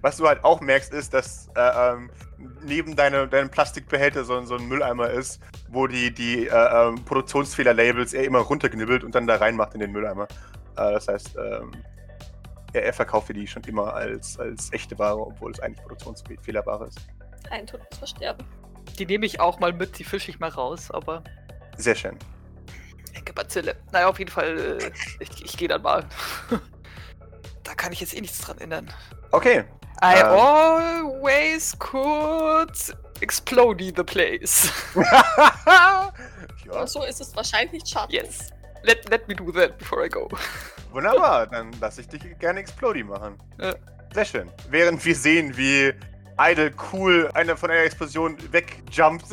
Was 0.00 0.16
du 0.16 0.26
halt 0.26 0.42
auch 0.44 0.60
merkst, 0.60 0.92
ist, 0.92 1.12
dass 1.12 1.48
äh, 1.54 1.92
ähm, 1.92 2.10
neben 2.64 2.96
deine, 2.96 3.28
deinem 3.28 3.50
Plastikbehälter 3.50 4.24
so, 4.24 4.40
so 4.44 4.56
ein 4.56 4.68
Mülleimer 4.68 5.10
ist, 5.10 5.40
wo 5.68 5.86
die, 5.86 6.12
die 6.12 6.46
äh, 6.46 6.50
ähm, 6.50 7.04
Produktionsfehler-Labels 7.04 8.14
er 8.14 8.24
immer 8.24 8.40
runterknibbelt 8.40 9.04
und 9.04 9.14
dann 9.14 9.26
da 9.26 9.36
reinmacht 9.36 9.74
in 9.74 9.80
den 9.80 9.92
Mülleimer. 9.92 10.28
Äh, 10.76 10.92
das 10.92 11.08
heißt, 11.08 11.36
ähm, 11.36 11.72
er, 12.76 12.84
er 12.84 12.92
verkauft 12.92 13.28
dir 13.28 13.34
die 13.34 13.46
schon 13.46 13.64
immer 13.64 13.94
als, 13.94 14.38
als 14.38 14.72
echte 14.72 14.98
Ware, 14.98 15.18
obwohl 15.18 15.52
es 15.52 15.60
eigentlich 15.60 15.80
Produktionsfehlerware 15.82 16.86
ist. 16.88 16.98
Ein 17.50 17.66
Tod 17.66 17.80
muss 17.90 17.98
versterben. 17.98 18.46
Die 18.98 19.06
nehme 19.06 19.26
ich 19.26 19.40
auch 19.40 19.58
mal 19.58 19.72
mit, 19.72 19.98
die 19.98 20.04
fische 20.04 20.30
ich 20.30 20.38
mal 20.38 20.50
raus, 20.50 20.90
aber. 20.90 21.22
Sehr 21.76 21.94
schön. 21.94 22.18
Ecke 23.14 23.32
Bazille. 23.32 23.76
Naja, 23.92 24.08
auf 24.08 24.18
jeden 24.18 24.30
Fall, 24.30 24.78
äh, 24.80 24.90
ich, 25.20 25.44
ich 25.44 25.56
gehe 25.56 25.68
dann 25.68 25.82
mal. 25.82 26.04
da 27.64 27.74
kann 27.74 27.92
ich 27.92 28.00
jetzt 28.00 28.14
eh 28.14 28.20
nichts 28.20 28.40
dran 28.40 28.58
ändern. 28.58 28.88
Okay. 29.32 29.64
I 30.02 30.20
Ähm. 30.20 30.26
always 30.26 31.74
could 31.78 32.96
explode 33.20 33.82
the 33.96 34.04
place. 34.04 34.70
ja, 34.94 36.86
so 36.86 37.02
ist 37.04 37.20
es 37.20 37.34
wahrscheinlich 37.34 37.82
schadlich. 37.86 38.22
yes. 38.22 38.50
Let, 38.86 39.10
let 39.10 39.26
me 39.26 39.34
do 39.34 39.50
that 39.52 39.78
before 39.78 40.04
I 40.04 40.08
go. 40.08 40.28
wunderbar. 40.92 41.48
Dann 41.48 41.72
lasse 41.80 42.02
ich 42.02 42.08
dich 42.08 42.38
gerne 42.38 42.60
Explody 42.60 43.02
machen. 43.02 43.36
Ja. 43.60 43.74
Sehr 44.14 44.24
schön. 44.24 44.50
Während 44.70 45.04
wir 45.04 45.14
sehen, 45.14 45.56
wie 45.56 45.92
Idle 46.38 46.72
cool 46.92 47.28
eine, 47.34 47.56
von 47.56 47.70
einer 47.70 47.80
Explosion 47.80 48.36
wegjumpt. 48.52 49.24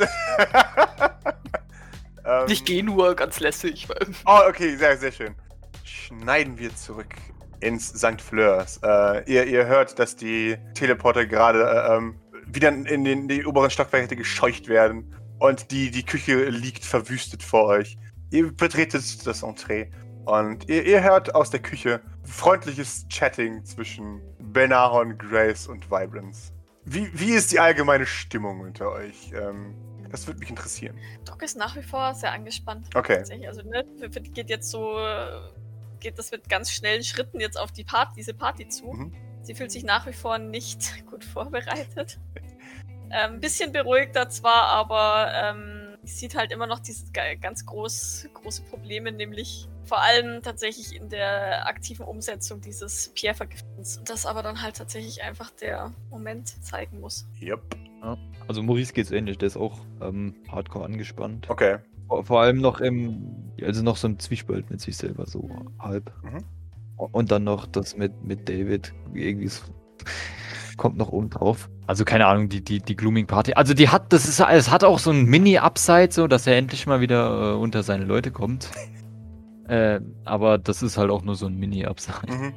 ähm, 2.24 2.46
Ich 2.48 2.64
gehe 2.64 2.82
nur 2.82 3.14
ganz 3.14 3.38
lässig. 3.38 3.86
Oh, 4.26 4.40
okay, 4.48 4.74
sehr, 4.76 4.96
sehr 4.96 5.12
schön. 5.12 5.34
Schneiden 5.84 6.58
wir 6.58 6.74
zurück 6.74 7.14
ins 7.60 7.90
St. 7.90 8.20
Fleurs. 8.20 8.80
Äh, 8.82 9.30
ihr, 9.30 9.46
ihr 9.46 9.66
hört, 9.66 9.98
dass 10.00 10.16
die 10.16 10.56
Teleporter 10.74 11.26
gerade 11.26 11.62
äh, 11.62 11.96
ähm, 11.96 12.20
wieder 12.46 12.70
in 12.70 13.04
den 13.04 13.28
die 13.28 13.46
oberen 13.46 13.70
Stockwerke 13.70 14.16
gescheucht 14.16 14.68
werden 14.68 15.14
und 15.38 15.70
die, 15.70 15.90
die 15.90 16.04
Küche 16.04 16.44
liegt 16.46 16.84
verwüstet 16.84 17.42
vor 17.42 17.66
euch. 17.66 17.96
Ihr 18.34 18.50
betretet 18.50 19.24
das 19.24 19.44
Entree 19.44 19.86
und 20.24 20.68
ihr, 20.68 20.84
ihr 20.84 21.04
hört 21.04 21.36
aus 21.36 21.50
der 21.50 21.60
Küche 21.60 22.00
freundliches 22.24 23.06
Chatting 23.08 23.64
zwischen 23.64 24.20
Benahon, 24.40 25.16
Grace 25.16 25.68
und 25.68 25.88
Vibrance. 25.88 26.52
Wie, 26.84 27.08
wie 27.14 27.30
ist 27.30 27.52
die 27.52 27.60
allgemeine 27.60 28.06
Stimmung 28.06 28.58
unter 28.58 28.90
euch? 28.90 29.30
Ähm, 29.32 29.76
das 30.10 30.26
würde 30.26 30.40
mich 30.40 30.50
interessieren. 30.50 30.98
Doc 31.24 31.44
ist 31.44 31.56
nach 31.56 31.76
wie 31.76 31.84
vor 31.84 32.12
sehr 32.16 32.32
angespannt. 32.32 32.88
Okay. 32.96 33.18
Also, 33.46 33.62
ne, 33.62 33.84
geht 34.32 34.50
jetzt 34.50 34.68
so, 34.68 34.98
äh, 34.98 35.38
geht 36.00 36.18
das 36.18 36.32
mit 36.32 36.48
ganz 36.48 36.72
schnellen 36.72 37.04
Schritten 37.04 37.38
jetzt 37.38 37.56
auf 37.56 37.70
die 37.70 37.84
Party, 37.84 38.14
diese 38.16 38.34
Party 38.34 38.66
zu. 38.66 38.86
Mhm. 38.86 39.12
Sie 39.42 39.54
fühlt 39.54 39.70
sich 39.70 39.84
nach 39.84 40.08
wie 40.08 40.12
vor 40.12 40.38
nicht 40.38 41.06
gut 41.08 41.24
vorbereitet. 41.24 42.18
Ein 43.10 43.34
ähm, 43.34 43.40
bisschen 43.40 43.70
beruhigter 43.70 44.28
zwar, 44.28 44.64
aber 44.70 45.30
ähm, 45.32 45.73
sieht 46.06 46.36
halt 46.36 46.52
immer 46.52 46.66
noch 46.66 46.78
diese 46.78 47.04
ga- 47.12 47.34
ganz 47.34 47.64
groß, 47.66 48.28
große 48.34 48.62
Probleme, 48.62 49.12
nämlich 49.12 49.68
vor 49.84 50.00
allem 50.00 50.42
tatsächlich 50.42 50.96
in 50.96 51.08
der 51.08 51.66
aktiven 51.66 52.04
Umsetzung 52.06 52.60
dieses 52.60 53.10
Pierre-Vergiftens. 53.14 54.00
Das 54.04 54.26
aber 54.26 54.42
dann 54.42 54.62
halt 54.62 54.76
tatsächlich 54.76 55.22
einfach 55.22 55.50
der 55.50 55.92
Moment 56.10 56.48
zeigen 56.64 57.00
muss. 57.00 57.26
Yep. 57.40 57.62
Also 58.48 58.62
Maurice 58.62 58.92
geht's 58.92 59.10
ähnlich, 59.10 59.38
der 59.38 59.46
ist 59.46 59.56
auch 59.56 59.78
ähm, 60.02 60.34
hardcore 60.50 60.84
angespannt. 60.84 61.48
Okay. 61.48 61.78
Vor, 62.06 62.24
vor 62.24 62.40
allem 62.40 62.60
noch 62.60 62.80
im, 62.80 63.52
also 63.62 63.82
noch 63.82 63.96
so 63.96 64.08
ein 64.08 64.18
Zwiespalt 64.18 64.70
mit 64.70 64.80
sich 64.80 64.96
selber, 64.96 65.26
so 65.26 65.48
halb. 65.78 66.12
Mhm. 66.22 66.44
Und 66.96 67.30
dann 67.32 67.44
noch 67.44 67.66
das 67.66 67.96
mit, 67.96 68.22
mit 68.22 68.48
David, 68.48 68.92
irgendwie 69.14 69.46
es 69.46 69.62
kommt 70.76 70.96
noch 70.96 71.10
oben 71.10 71.30
drauf. 71.30 71.68
Also 71.86 72.04
keine 72.04 72.26
Ahnung, 72.26 72.48
die, 72.48 72.62
die, 72.62 72.80
die 72.80 72.96
Glooming 72.96 73.26
Party. 73.26 73.54
Also 73.54 73.74
die 73.74 73.88
hat, 73.88 74.12
das 74.12 74.26
ist, 74.26 74.40
es 74.40 74.70
hat 74.70 74.84
auch 74.84 74.98
so 74.98 75.10
ein 75.10 75.24
Mini-Upside, 75.24 76.12
so, 76.12 76.26
dass 76.26 76.46
er 76.46 76.56
endlich 76.56 76.86
mal 76.86 77.00
wieder 77.00 77.52
äh, 77.52 77.54
unter 77.54 77.82
seine 77.82 78.04
Leute 78.04 78.30
kommt. 78.30 78.70
Äh, 79.66 80.00
aber 80.26 80.58
das 80.58 80.82
ist 80.82 80.98
halt 80.98 81.10
auch 81.10 81.22
nur 81.22 81.36
so 81.36 81.46
ein 81.46 81.56
Mini-Upside. 81.56 82.30
Mhm. 82.30 82.52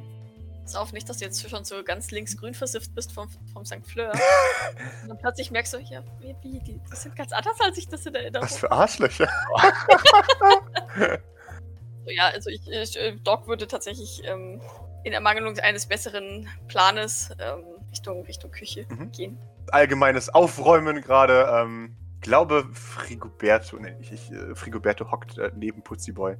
Pass 0.62 0.76
auf, 0.76 0.92
nicht, 0.92 1.08
dass 1.08 1.16
du 1.16 1.24
jetzt 1.24 1.48
schon 1.48 1.64
so 1.64 1.82
ganz 1.82 2.10
links 2.10 2.36
grün 2.36 2.52
versifft 2.52 2.94
bist 2.94 3.14
vom, 3.14 3.30
vom 3.50 3.64
St. 3.64 3.86
Fleur. 3.86 4.12
Und 5.02 5.08
dann 5.08 5.16
plötzlich 5.16 5.50
merkst 5.50 5.72
du, 5.72 5.78
ja, 5.78 6.02
wie, 6.20 6.36
wie, 6.42 6.60
die, 6.60 6.74
die 6.74 6.96
sind 6.96 7.16
ganz 7.16 7.32
anders, 7.32 7.58
als 7.60 7.78
ich 7.78 7.88
das 7.88 8.04
in 8.04 8.14
Erinnerung 8.14 8.44
Was 8.44 8.58
für 8.58 8.70
Arschlöcher. 8.70 9.26
So, 10.98 11.06
Ja, 12.10 12.28
also 12.28 12.50
ich, 12.50 12.66
ich 12.68 12.96
äh, 12.96 13.16
Doc 13.22 13.46
würde 13.46 13.66
tatsächlich 13.66 14.22
ähm, 14.24 14.60
in 15.04 15.12
Ermangelung 15.12 15.58
eines 15.58 15.86
besseren 15.86 16.48
Planes 16.68 17.30
ähm, 17.38 17.64
Richtung, 17.90 18.22
Richtung 18.24 18.50
Küche 18.50 18.86
Mhm. 18.88 19.10
gehen. 19.12 19.38
Allgemeines 19.70 20.28
Aufräumen 20.28 21.00
gerade. 21.02 21.48
Ähm, 21.52 21.96
glaube, 22.20 22.66
Frigoberto, 22.72 23.78
ne, 23.78 23.96
ich, 24.00 24.12
ich, 24.12 24.32
äh, 24.32 24.54
Frigoberto 24.54 25.10
hockt 25.10 25.38
äh, 25.38 25.50
neben 25.54 25.82
Putziboy 25.82 26.36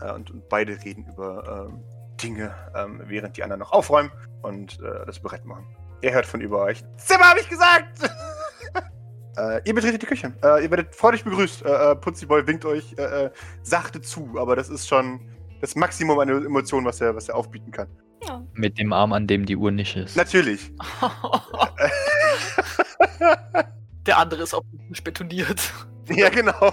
äh, 0.00 0.12
und, 0.12 0.30
und 0.30 0.48
beide 0.48 0.82
reden 0.84 1.06
über 1.06 1.68
ähm, 1.70 1.82
Dinge, 2.22 2.54
ähm, 2.74 3.02
während 3.06 3.36
die 3.36 3.42
anderen 3.42 3.60
noch 3.60 3.72
aufräumen 3.72 4.10
und 4.42 4.80
äh, 4.80 5.06
das 5.06 5.20
Brett 5.20 5.44
machen. 5.44 5.66
Ihr 6.02 6.12
hört 6.12 6.26
von 6.26 6.40
über 6.40 6.62
euch. 6.62 6.82
Zimmer, 6.96 7.30
habe 7.30 7.40
ich 7.40 7.48
gesagt! 7.48 8.00
äh, 9.36 9.60
ihr 9.64 9.74
betretet 9.74 10.02
die 10.02 10.06
Küche. 10.06 10.32
Äh, 10.42 10.64
ihr 10.64 10.70
werdet 10.70 10.94
freudig 10.94 11.24
begrüßt. 11.24 11.64
Äh, 11.64 11.92
äh, 11.92 11.96
Putziboy 11.96 12.46
winkt 12.46 12.64
euch 12.64 12.94
äh, 12.98 13.30
sachte 13.62 14.00
zu, 14.00 14.34
aber 14.38 14.56
das 14.56 14.68
ist 14.68 14.88
schon 14.88 15.20
das 15.60 15.76
Maximum 15.76 16.18
an 16.18 16.28
Emotionen, 16.28 16.86
was 16.86 17.00
er, 17.00 17.14
was 17.14 17.28
er 17.28 17.36
aufbieten 17.36 17.70
kann. 17.70 17.88
Ja, 18.26 18.42
Mit 18.54 18.78
dem 18.78 18.92
Arm, 18.92 19.12
an 19.12 19.26
dem 19.26 19.46
die 19.46 19.56
Uhr 19.56 19.70
nicht 19.70 19.96
ist. 19.96 20.16
Natürlich. 20.16 20.70
Der 24.06 24.18
andere 24.18 24.42
ist 24.42 24.54
auf 24.54 24.64
dem 24.72 24.88
Tisch 24.88 25.02
betoniert. 25.02 25.60
ja, 26.08 26.28
genau. 26.28 26.72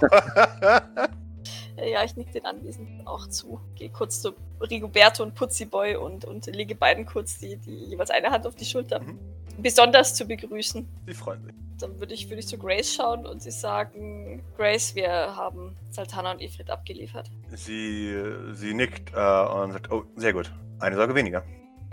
Äh, 1.78 1.92
ja 1.92 2.04
ich 2.04 2.16
nick 2.16 2.32
den 2.32 2.46
Anwesenden 2.46 3.06
auch 3.06 3.26
zu. 3.28 3.60
Gehe 3.74 3.90
kurz 3.90 4.20
zu 4.20 4.34
Rigoberto 4.60 5.22
und 5.22 5.34
Putziboy 5.34 5.96
und, 5.96 6.24
und 6.24 6.46
lege 6.46 6.74
beiden 6.74 7.06
kurz 7.06 7.38
die, 7.38 7.56
die 7.56 7.84
jeweils 7.84 8.10
eine 8.10 8.30
Hand 8.30 8.46
auf 8.46 8.54
die 8.54 8.64
Schulter. 8.64 9.00
Mhm. 9.00 9.18
Besonders 9.58 10.14
zu 10.14 10.26
begrüßen. 10.26 10.86
Sie 11.06 11.14
freuen 11.14 11.44
sich. 11.44 11.54
Dann 11.80 11.98
würde 12.00 12.14
ich, 12.14 12.28
würde 12.28 12.40
ich 12.40 12.48
zu 12.48 12.58
Grace 12.58 12.94
schauen 12.94 13.24
und 13.24 13.42
sie 13.42 13.52
sagen, 13.52 14.42
Grace, 14.56 14.94
wir 14.94 15.10
haben 15.10 15.76
Saltana 15.90 16.32
und 16.32 16.40
Ifrit 16.40 16.70
abgeliefert. 16.70 17.30
Sie, 17.54 18.20
sie 18.52 18.74
nickt 18.74 19.12
äh, 19.14 19.16
und 19.16 19.72
sagt, 19.72 19.90
oh, 19.92 20.04
sehr 20.16 20.32
gut. 20.32 20.52
Eine 20.80 20.96
Sorge 20.96 21.14
weniger. 21.14 21.44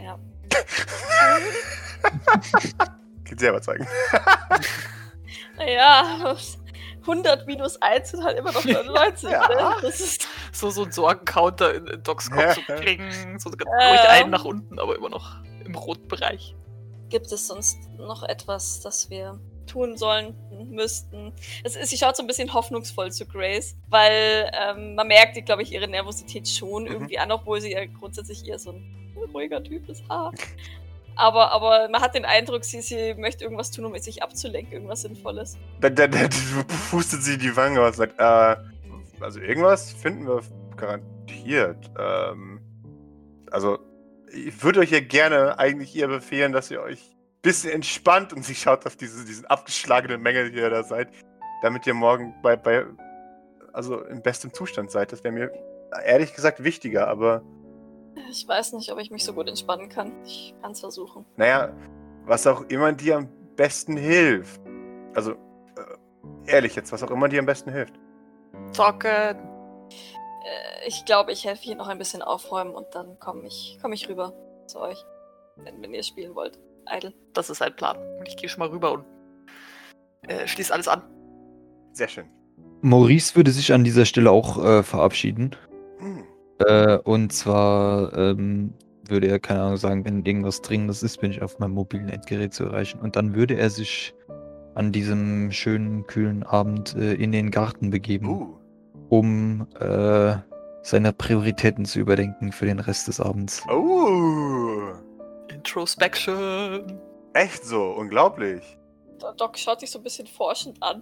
Ja. 0.02 0.18
Geht 3.24 3.40
sehr 3.40 3.50
überzeugend. 3.50 3.88
Naja, 5.58 6.36
100 7.08 7.48
minus 7.48 7.82
1 7.82 8.12
sind 8.12 8.24
halt 8.24 8.38
immer 8.38 8.52
noch 8.52 8.64
99. 8.66 9.30
Ja. 9.30 9.48
ne? 9.48 9.76
Das 9.82 10.00
ist, 10.00 10.28
So, 10.52 10.70
so 10.70 10.84
ein 10.84 10.92
Sorgencounter 10.92 11.74
in, 11.74 11.88
in 11.88 12.04
Docs 12.04 12.30
Kopf, 12.32 12.56
so 12.56 12.62
Ja. 12.68 12.76
kling, 12.80 13.40
so 13.40 13.50
ganz 13.52 13.70
Ähm. 13.82 13.90
ruhig 13.90 14.10
einen 14.10 14.30
nach 14.32 14.46
unten, 14.46 14.80
aber 14.80 14.96
immer 14.96 15.10
noch 15.10 15.38
im 15.66 15.76
roten 15.76 16.08
Bereich. 16.08 16.56
gibt 17.10 17.32
es 17.32 17.48
sonst 17.48 17.78
noch 17.98 18.24
etwas, 18.24 18.82
das 18.82 19.10
wir 19.10 19.40
tun 19.68 19.98
sollen, 19.98 20.36
müssten? 20.70 21.34
Es 21.64 21.76
ist, 21.76 21.90
sie 21.90 21.98
schaut 21.98 22.16
so 22.16 22.22
ein 22.24 22.28
bisschen 22.28 22.54
hoffnungsvoll 22.54 23.12
zu 23.12 23.26
Grace, 23.26 23.76
weil 23.88 24.52
ähm, 24.54 24.96
man 24.96 25.08
merkt, 25.08 25.44
glaube 25.46 25.64
ich, 25.64 25.72
ihre 25.72 25.88
Nervosität 25.88 26.48
schon 26.48 26.84
Mhm. 26.84 26.92
irgendwie 26.92 27.18
an, 27.20 27.32
obwohl 27.32 27.62
sie 27.62 27.72
ja 27.72 27.86
grundsätzlich 27.86 28.48
eher 28.48 28.60
so 28.60 28.72
ein 28.72 29.12
ruhiger 29.34 29.64
Typ 29.64 29.90
ist. 29.90 30.04
Ha. 30.10 30.32
Aber, 31.16 31.52
aber 31.52 31.88
man 31.90 32.02
hat 32.02 32.16
den 32.16 32.26
Eindruck, 32.26 32.66
sie, 32.66 32.82
sie 32.82 33.14
möchte 33.16 33.44
irgendwas 33.44 33.72
tun, 33.72 33.86
um 33.86 33.98
sich 33.98 34.22
abzulenken, 34.22 34.74
irgendwas 34.74 35.02
Sinnvolles. 35.02 35.58
Da, 35.80 35.90
da, 35.90 36.08
da, 36.08 36.28
pustet 36.92 37.24
sie 37.24 37.38
die 37.38 37.56
Wange 37.56 37.86
und 37.86 37.96
sagt, 37.96 38.20
äh, 38.20 38.56
also 39.22 39.40
irgendwas 39.40 39.92
finden 39.92 40.28
wir 40.28 40.42
garantiert. 40.76 41.90
Ähm, 41.98 42.60
also, 43.50 43.80
ich 44.32 44.62
würde 44.64 44.82
euch 44.82 44.92
ja 44.92 45.00
gerne 45.00 45.58
eigentlich 45.58 45.96
eher 45.96 46.10
befehlen, 46.10 46.52
dass 46.52 46.70
ihr 46.70 46.82
euch 46.82 47.00
ein 47.00 47.42
bisschen 47.42 47.72
entspannt 47.72 48.34
und 48.34 48.44
sie 48.44 48.56
schaut 48.56 48.86
auf 48.86 48.98
diese, 48.98 49.26
diesen 49.26 49.46
abgeschlagenen 49.46 50.22
Mängel, 50.22 50.52
die 50.52 50.58
ihr 50.58 50.70
da 50.70 50.84
seid, 50.84 51.10
damit 51.62 51.88
ihr 51.88 51.94
morgen 51.94 52.34
bei, 52.42 52.58
bei 52.58 52.86
also 53.72 54.02
in 54.02 54.22
bestem 54.22 54.54
Zustand 54.54 54.92
seid. 54.92 55.12
Das 55.12 55.24
wäre 55.24 55.34
mir 55.34 55.52
ehrlich 56.06 56.34
gesagt 56.34 56.64
wichtiger, 56.64 57.08
aber 57.08 57.44
Ich 58.30 58.48
weiß 58.48 58.74
nicht, 58.74 58.92
ob 58.92 59.00
ich 59.00 59.12
mich 59.12 59.24
so 59.24 59.34
gut 59.34 59.48
entspannen 59.48 59.90
kann. 59.90 60.12
Ich 60.26 60.54
kann 60.62 60.72
es 60.72 60.80
versuchen. 60.80 61.26
naja, 61.38 61.74
was 62.26 62.48
auch 62.48 62.62
immer 62.70 62.92
dir 62.92 63.18
am 63.18 63.30
besten 63.56 63.98
hilft. 63.98 64.62
Also, 65.14 65.32
äh, 65.32 65.36
ehrlich 66.48 66.76
jetzt, 66.76 66.92
was 66.92 67.04
auch 67.04 67.12
immer 67.12 67.30
dir 67.30 67.40
am 67.40 67.46
besten 67.46 67.72
hilft. 67.72 67.94
Zocken. 68.72 69.38
Äh, 70.46 70.88
ich 70.88 71.06
glaube, 71.06 71.32
ich 71.32 71.46
helfe 71.46 71.64
hier 71.64 71.76
noch 71.76 71.88
ein 71.88 71.98
bisschen 71.98 72.22
aufräumen 72.22 72.74
und 72.74 72.88
dann 72.94 73.20
komme 73.20 73.46
ich, 73.48 73.78
komm 73.82 73.94
ich 73.94 74.10
rüber 74.10 74.34
zu 74.68 74.80
euch, 74.80 75.04
wenn, 75.58 75.82
wenn 75.82 75.94
ihr 75.94 76.04
spielen 76.04 76.36
wollt. 76.36 76.60
Idle. 76.90 77.14
Das 77.34 77.50
ist 77.50 77.62
ein 77.62 77.76
Plan. 77.76 77.98
Und 78.20 78.28
ich 78.28 78.38
gehe 78.38 78.50
schon 78.50 78.60
mal 78.60 78.70
rüber 78.70 78.94
und 78.94 79.06
äh, 80.28 80.48
schließe 80.48 80.74
alles 80.74 80.88
an. 80.88 81.04
Sehr 81.94 82.08
schön. 82.08 82.26
Maurice 82.82 83.36
würde 83.36 83.52
sich 83.52 83.74
an 83.74 83.84
dieser 83.84 84.06
Stelle 84.06 84.32
auch 84.32 84.64
äh, 84.64 84.84
verabschieden. 84.84 85.56
Äh, 86.60 86.98
und 86.98 87.34
zwar 87.34 88.16
ähm, 88.18 88.74
würde 89.10 89.28
er, 89.28 89.40
keine 89.40 89.62
Ahnung, 89.62 89.78
sagen, 89.78 90.06
wenn 90.06 90.26
irgendwas 90.26 90.62
Dringendes 90.62 91.04
ist, 91.04 91.20
bin 91.22 91.32
ich 91.32 91.42
auf 91.42 91.60
meinem 91.60 91.74
mobilen 91.74 92.10
Endgerät 92.10 92.54
zu 92.54 92.66
erreichen. 92.66 93.00
Und 93.00 93.16
dann 93.16 93.36
würde 93.36 93.56
er 93.56 93.70
sich 93.70 94.14
an 94.76 94.92
diesem 94.92 95.52
schönen, 95.52 96.06
kühlen 96.08 96.44
Abend 96.44 96.96
äh, 96.96 97.14
in 97.14 97.32
den 97.32 97.52
Garten 97.52 97.90
begeben, 97.90 98.28
Uh. 98.28 98.58
um 99.10 99.68
äh, 99.80 100.36
seine 100.82 101.14
Prioritäten 101.14 101.86
zu 101.86 102.00
überdenken 102.00 102.52
für 102.52 102.66
den 102.66 102.80
Rest 102.80 103.08
des 103.08 103.20
Abends. 103.20 103.64
Oh. 103.70 104.94
Introspection. 105.50 107.00
Echt 107.34 107.66
so, 107.66 107.92
unglaublich. 107.92 108.78
Der 109.22 109.34
Doc 109.34 109.58
schaut 109.58 109.80
sich 109.80 109.92
so 109.92 110.00
ein 110.00 110.04
bisschen 110.04 110.28
forschend 110.28 110.82
an. 110.82 111.02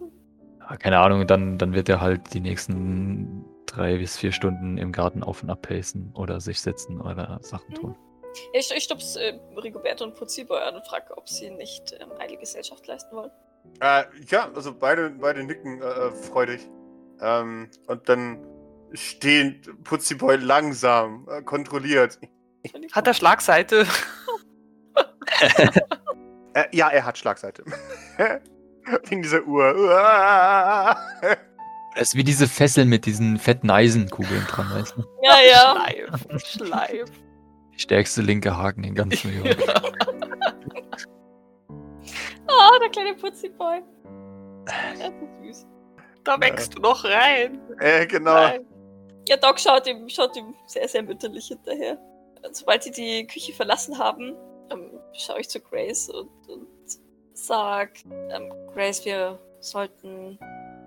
Ja, 0.60 0.78
keine 0.78 1.00
Ahnung, 1.00 1.28
dann, 1.28 1.58
dann 1.58 1.74
wird 1.74 1.90
er 1.90 2.00
halt 2.00 2.34
die 2.34 2.40
nächsten 2.40 3.44
drei 3.66 3.98
bis 3.98 4.18
vier 4.18 4.32
Stunden 4.32 4.78
im 4.78 4.92
Garten 4.92 5.24
auf 5.24 5.44
und 5.44 5.50
ab 5.50 5.64
pacen 5.64 6.12
oder 6.16 6.40
sich 6.40 6.62
setzen 6.62 7.02
oder 7.02 7.40
Sachen 7.42 7.74
tun. 7.76 7.96
Ich, 8.54 8.72
ich 8.76 8.84
stups 8.84 9.16
äh, 9.16 9.40
Rigoberto 9.56 10.04
und 10.04 10.16
Puzziboy 10.16 10.60
an 10.60 10.76
und 10.76 10.86
frage, 10.88 11.16
ob 11.16 11.30
sie 11.30 11.52
nicht 11.52 11.96
ähm, 12.00 12.10
Idle 12.24 12.38
Gesellschaft 12.38 12.86
leisten 12.88 13.16
wollen. 13.16 13.32
Äh, 13.80 14.04
ja, 14.28 14.50
also 14.54 14.74
beide, 14.74 15.12
beide 15.12 15.44
nicken 15.44 15.82
äh, 15.82 15.86
äh, 15.86 16.12
freudig. 16.12 16.70
Ähm, 17.22 17.70
und 17.88 18.10
dann 18.10 18.46
stehen 18.94 19.62
Putziboy 19.84 20.38
langsam, 20.38 21.28
äh, 21.30 21.42
kontrolliert. 21.42 22.20
Hat 22.92 23.08
er. 23.08 23.14
Schlagseite? 23.14 23.86
Äh, 26.54 26.66
ja, 26.72 26.90
er 26.90 27.04
hat 27.06 27.18
Schlagseite. 27.18 27.64
Wegen 29.10 29.24
dieser 29.24 29.44
Uhr. 29.44 29.74
Das 31.96 32.10
ist 32.10 32.16
wie 32.16 32.24
diese 32.24 32.48
Fesseln 32.48 32.90
mit 32.90 33.06
diesen 33.06 33.38
fetten 33.38 33.70
Eisenkugeln 33.70 34.46
dran, 34.48 34.68
weißt 34.72 34.96
du? 34.98 35.04
Ja, 35.22 35.38
ja. 35.48 35.76
Schleif. 35.76 36.44
Schleif. 36.46 37.10
Die 37.74 37.80
stärkste 37.80 38.22
linke 38.22 38.56
Haken 38.58 38.84
in 38.84 38.96
ganz 38.96 39.24
New 39.24 39.32
York. 39.44 39.58
Ah, 42.48 42.80
der 42.82 42.90
kleine 42.90 43.16
Putziboy. 43.16 43.82
Das 44.66 45.10
ist 45.10 45.44
süß. 45.60 45.68
Da 46.24 46.40
wächst 46.40 46.76
du 46.76 46.82
noch 46.82 47.04
rein. 47.04 47.60
äh, 47.80 48.06
genau. 48.06 48.34
Nein. 48.34 48.66
Ja, 49.28 49.38
Doc 49.38 49.60
schaut 49.60 49.88
ihm, 49.88 50.08
schaut 50.10 50.36
ihm 50.36 50.54
sehr, 50.68 50.88
sehr 50.88 51.04
mütterlich 51.04 51.48
hinterher. 51.48 51.98
Sobald 52.52 52.84
sie 52.84 52.92
die 52.92 53.26
Küche 53.28 53.54
verlassen 53.54 53.98
haben, 53.98 54.36
ähm, 54.72 55.00
schaue 55.14 55.40
ich 55.40 55.50
zu 55.50 55.60
Grace 55.62 56.10
und, 56.10 56.30
und 56.50 56.68
sag, 57.34 57.92
ähm, 58.30 58.52
Grace, 58.74 59.06
wir 59.06 59.40
sollten 59.62 60.38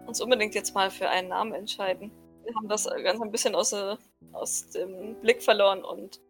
uns 0.06 0.20
unbedingt 0.20 0.54
jetzt 0.54 0.74
mal 0.74 0.90
für 0.90 1.08
einen 1.08 1.28
Namen 1.28 1.52
entscheiden. 1.52 2.10
Wir 2.44 2.54
haben 2.54 2.68
das 2.68 2.86
ganz 3.02 3.20
ein 3.20 3.30
bisschen 3.30 3.54
aus, 3.54 3.72
äh, 3.72 3.96
aus 4.32 4.70
dem 4.70 5.16
Blick 5.20 5.42
verloren 5.42 5.84
und 5.84 6.20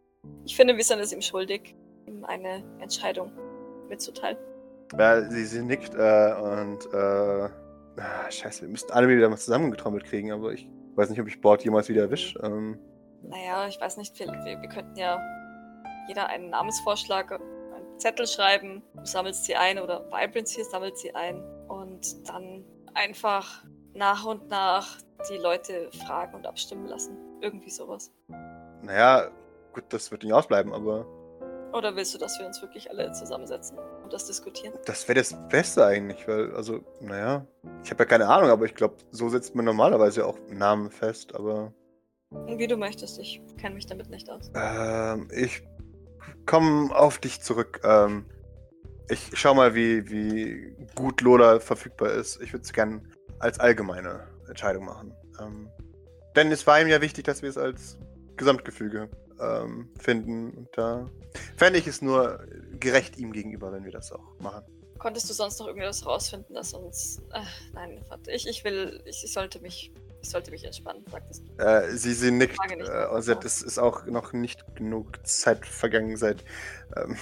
ich 0.45 0.57
finde, 0.57 0.77
wir 0.77 0.85
sind 0.85 1.01
es 1.01 1.13
ihm 1.13 1.21
schuldig, 1.21 1.75
ihm 2.07 2.25
eine 2.25 2.65
Entscheidung 2.81 3.31
mitzuteilen. 3.89 4.39
Ja, 4.99 5.29
sie, 5.31 5.45
sie 5.45 5.63
nickt 5.63 5.95
äh, 5.95 6.35
und 6.35 6.87
äh, 6.93 7.49
ah, 8.01 8.31
scheiße, 8.31 8.63
wir 8.63 8.69
müssten 8.69 8.93
alle 8.93 9.09
wieder 9.09 9.29
mal 9.29 9.37
zusammengetrommelt 9.37 10.05
kriegen, 10.05 10.33
aber 10.33 10.53
ich 10.53 10.69
weiß 10.95 11.11
nicht, 11.11 11.21
ob 11.21 11.27
ich 11.27 11.41
Bord 11.41 11.63
jemals 11.65 11.89
wieder 11.89 12.03
erwische. 12.03 12.39
Ähm, 12.43 12.79
Naja, 13.23 13.67
ich 13.69 13.81
weiß 13.81 13.97
nicht, 13.97 14.19
wir, 14.19 14.27
wir, 14.27 14.61
wir 14.61 14.69
könnten 14.69 14.97
ja 14.97 15.21
jeder 16.09 16.29
einen 16.29 16.51
Namensvorschlag, 16.51 17.33
einen 17.33 17.99
Zettel 17.99 18.27
schreiben, 18.27 18.83
du 18.95 19.05
sammelst 19.05 19.45
sie 19.45 19.57
ein 19.57 19.79
oder 19.79 20.07
Vibrance 20.07 20.55
hier 20.55 20.65
sammelt 20.65 20.97
sie 20.97 21.15
ein 21.15 21.43
und 21.69 22.29
dann 22.29 22.65
einfach 22.97 23.65
nach 23.95 24.25
und 24.25 24.49
nach 24.49 24.97
die 25.31 25.37
Leute 25.39 25.91
fragen 26.07 26.35
und 26.35 26.47
abstimmen 26.47 26.87
lassen. 26.87 27.17
Irgendwie 27.41 27.71
sowas. 27.71 28.11
naja, 28.83 29.31
gut, 29.73 29.85
das 29.91 30.11
wird 30.11 30.23
nicht 30.23 30.33
ausbleiben, 30.33 30.73
aber 30.73 31.07
Oder 31.73 31.95
willst 31.97 32.15
du, 32.15 32.19
dass 32.19 32.39
wir 32.39 32.47
uns 32.47 32.61
wirklich 32.63 32.91
alle 32.91 33.13
zusammensetzen 33.13 33.79
und 34.03 34.13
das 34.13 34.27
diskutieren? 34.27 34.75
das 34.87 35.07
wäre 35.09 35.19
das 35.19 35.35
Beste 35.49 35.85
eigentlich, 35.85 36.27
weil, 36.29 36.55
also, 36.55 36.81
naja, 37.01 37.47
ich 37.85 37.91
habe 37.91 38.03
ja 38.05 38.09
keine 38.09 38.29
Ahnung, 38.29 38.51
aber 38.51 38.65
ich 38.65 38.75
glaube, 38.75 38.97
so 39.11 39.29
setzt 39.29 39.55
man 39.55 39.65
normalerweise 39.65 40.25
auch 40.27 40.39
Namen 40.49 40.91
fest, 40.91 41.35
aber 41.35 41.73
Wie 42.31 42.67
du 42.67 42.77
möchtest, 42.77 43.19
ich 43.19 43.41
kenne 43.59 43.75
mich 43.75 43.87
damit 43.87 44.09
nicht 44.11 44.31
aus. 44.31 44.51
ähm, 44.55 45.29
ich 45.33 45.63
komm 46.47 46.93
auf 46.93 47.19
dich 47.19 47.41
zurück. 47.43 47.81
Ähm, 47.85 48.27
ich 49.09 49.31
schau 49.35 49.55
mal, 49.55 49.75
wie, 49.75 50.09
wie 50.11 50.77
gut 50.95 51.21
Lola 51.21 51.61
verfügbar 51.61 52.13
ist. 52.13 52.41
Ich 52.41 52.53
würde 52.53 52.65
es 52.65 52.73
gerne 52.73 53.03
als 53.39 53.61
allgemeine 53.61 54.27
Entscheidung 54.49 54.87
machen. 54.87 55.15
Ähm, 55.41 55.69
denn 56.35 56.51
es 56.53 56.67
war 56.67 56.81
ihm 56.81 56.89
ja 56.89 57.01
wichtig, 57.01 57.25
dass 57.25 57.43
wir 57.43 57.49
es 57.49 57.59
als 57.59 57.99
Gesamtgefüge 58.37 59.09
ähm, 59.41 59.89
finden. 59.99 60.51
Und 60.51 60.69
da 60.77 61.09
fände 61.57 61.79
ich 61.79 61.87
es 61.87 62.03
nur 62.03 62.47
gerecht 62.79 63.17
ihm 63.19 63.33
gegenüber, 63.33 63.73
wenn 63.73 63.85
wir 63.85 63.93
das 63.93 64.13
auch 64.13 64.39
machen. 64.41 64.65
Konntest 64.99 65.29
du 65.29 65.35
sonst 65.35 65.59
noch 65.59 65.67
irgendwas 65.67 66.05
rausfinden, 66.07 66.55
das 66.55 66.73
uns. 66.73 67.21
Ach, 67.31 67.49
nein, 67.75 68.03
warte, 68.09 68.31
ich, 68.33 68.47
ich 68.49 68.65
will. 68.65 69.03
Ich, 69.05 69.25
ich 69.25 69.33
sollte 69.33 69.61
mich. 69.61 69.93
Ich 70.23 70.31
sollte 70.31 70.51
mich 70.51 70.65
entspannen, 70.65 71.05
sagtest 71.09 71.45
du. 71.47 71.63
Äh, 71.63 71.97
sie, 71.97 72.13
sie 72.13 72.33
nickt. 72.33 72.59
Nicht. 72.69 72.89
Äh, 72.89 73.07
und 73.07 73.23
sie 73.23 73.31
hat, 73.31 73.45
es 73.45 73.63
ist 73.63 73.79
auch 73.79 74.07
noch 74.07 74.33
nicht 74.33 74.65
genug 74.75 75.25
Zeit 75.25 75.65
vergangen 75.65 76.17
seit. 76.17 76.43
Ähm, 76.97 77.17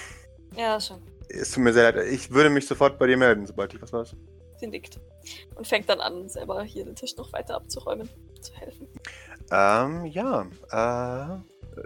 Ja, 0.57 0.81
schon. 0.81 1.03
Es 1.41 1.51
tut 1.51 1.63
mir 1.63 1.73
sehr 1.73 1.93
leid. 1.93 2.07
Ich 2.11 2.31
würde 2.31 2.51
mich 2.51 2.67
sofort 2.67 2.99
bei 2.99 3.07
dir 3.07 3.17
melden, 3.17 3.47
sobald 3.47 3.75
ich 3.75 3.83
was 3.83 3.93
weiß. 3.93 4.17
Sie 4.59 4.67
nickt. 4.67 5.01
Und 5.57 5.67
fängt 5.67 5.89
dann 5.89 6.01
an, 6.01 6.29
selber 6.29 6.63
hier 6.63 6.85
den 6.85 6.95
Tisch 6.95 7.17
noch 7.17 7.33
weiter 7.33 7.57
abzuräumen, 7.57 8.09
zu 8.41 8.55
helfen. 8.55 8.89
Ähm, 9.51 10.07
ja. 10.07 10.47
Äh, 10.71 11.39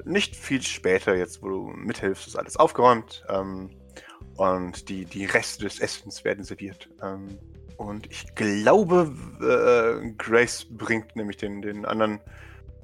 nicht 0.04 0.36
viel 0.36 0.62
später, 0.62 1.16
jetzt 1.16 1.42
wo 1.42 1.48
du 1.48 1.66
mithilfst, 1.68 2.26
ist 2.26 2.36
alles 2.36 2.56
aufgeräumt. 2.56 3.24
Ähm, 3.28 3.70
und 4.36 4.88
die, 4.88 5.04
die 5.04 5.24
Reste 5.24 5.64
des 5.64 5.80
Essens 5.80 6.24
werden 6.24 6.44
serviert. 6.44 6.88
Ähm, 7.02 7.38
und 7.76 8.10
ich 8.10 8.34
glaube, 8.34 9.12
äh, 9.40 10.10
Grace 10.16 10.66
bringt 10.68 11.16
nämlich 11.16 11.36
den, 11.36 11.62
den 11.62 11.84
anderen 11.84 12.20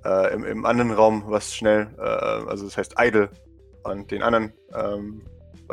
äh, 0.04 0.32
im, 0.32 0.44
im 0.44 0.64
anderen 0.64 0.92
Raum 0.92 1.24
was 1.26 1.54
schnell. 1.54 1.88
Äh, 1.98 2.02
also 2.02 2.64
das 2.64 2.76
heißt 2.76 2.94
Idle 2.98 3.30
und 3.82 4.10
den 4.10 4.22
anderen 4.22 4.52
ähm, 4.74 5.22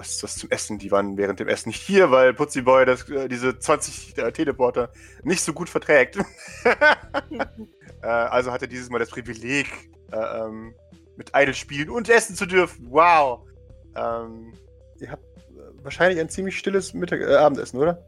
was, 0.01 0.24
was 0.24 0.36
zum 0.36 0.50
Essen. 0.50 0.79
Die 0.79 0.91
waren 0.91 1.17
während 1.17 1.39
dem 1.39 1.48
Essen 1.48 1.70
nicht 1.70 1.81
hier, 1.81 2.12
weil 2.12 2.34
Putzi 2.34 2.62
Boy 2.62 2.86
das, 2.86 3.08
äh, 3.10 3.29
diese 3.29 3.58
20 3.58 4.17
äh, 4.17 4.31
Teleporter 4.31 4.91
nicht 5.24 5.41
so 5.41 5.53
gut 5.53 5.70
verträgt. 5.70 6.17
Äh, 8.03 8.08
also 8.08 8.51
hat 8.51 8.63
er 8.63 8.67
dieses 8.67 8.89
Mal 8.89 8.98
das 8.98 9.12
Privileg, 9.12 9.67
äh, 10.12 10.17
ähm, 10.17 10.74
mit 11.17 11.34
Idle 11.36 11.53
spielen 11.53 11.91
und 11.91 12.10
essen 12.10 12.36
zu 12.36 12.48
dürfen. 12.48 12.88
Wow! 12.89 13.41
Ähm, 13.96 14.55
ihr 15.00 15.12
habt 15.12 15.24
äh, 15.24 15.84
wahrscheinlich 15.84 16.20
ein 16.20 16.27
ziemlich 16.27 16.58
stilles 16.58 16.96
Mittag 16.96 17.22
äh, 17.22 17.36
Abendessen, 17.36 17.79
oder? 17.79 18.03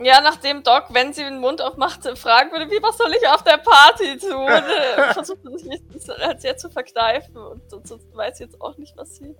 Ja, 0.00 0.20
nachdem 0.20 0.64
Doc, 0.64 0.86
wenn 0.90 1.12
sie 1.12 1.22
den 1.22 1.38
Mund 1.38 1.62
aufmacht, 1.62 2.02
fragen 2.18 2.50
würde, 2.50 2.68
wie, 2.68 2.82
was 2.82 2.98
soll 2.98 3.12
ich 3.14 3.28
auf 3.28 3.44
der 3.44 3.58
Party 3.58 4.18
tun? 4.18 4.48
versucht 5.12 5.38
sie 5.44 5.58
sich 5.58 5.66
nicht 5.68 6.40
sehr 6.40 6.56
zu 6.56 6.68
verkneifen 6.68 7.36
und, 7.36 7.72
und 7.72 8.16
weiß 8.16 8.40
jetzt 8.40 8.60
auch 8.60 8.76
nicht, 8.76 8.96
was 8.96 9.14
sie. 9.14 9.36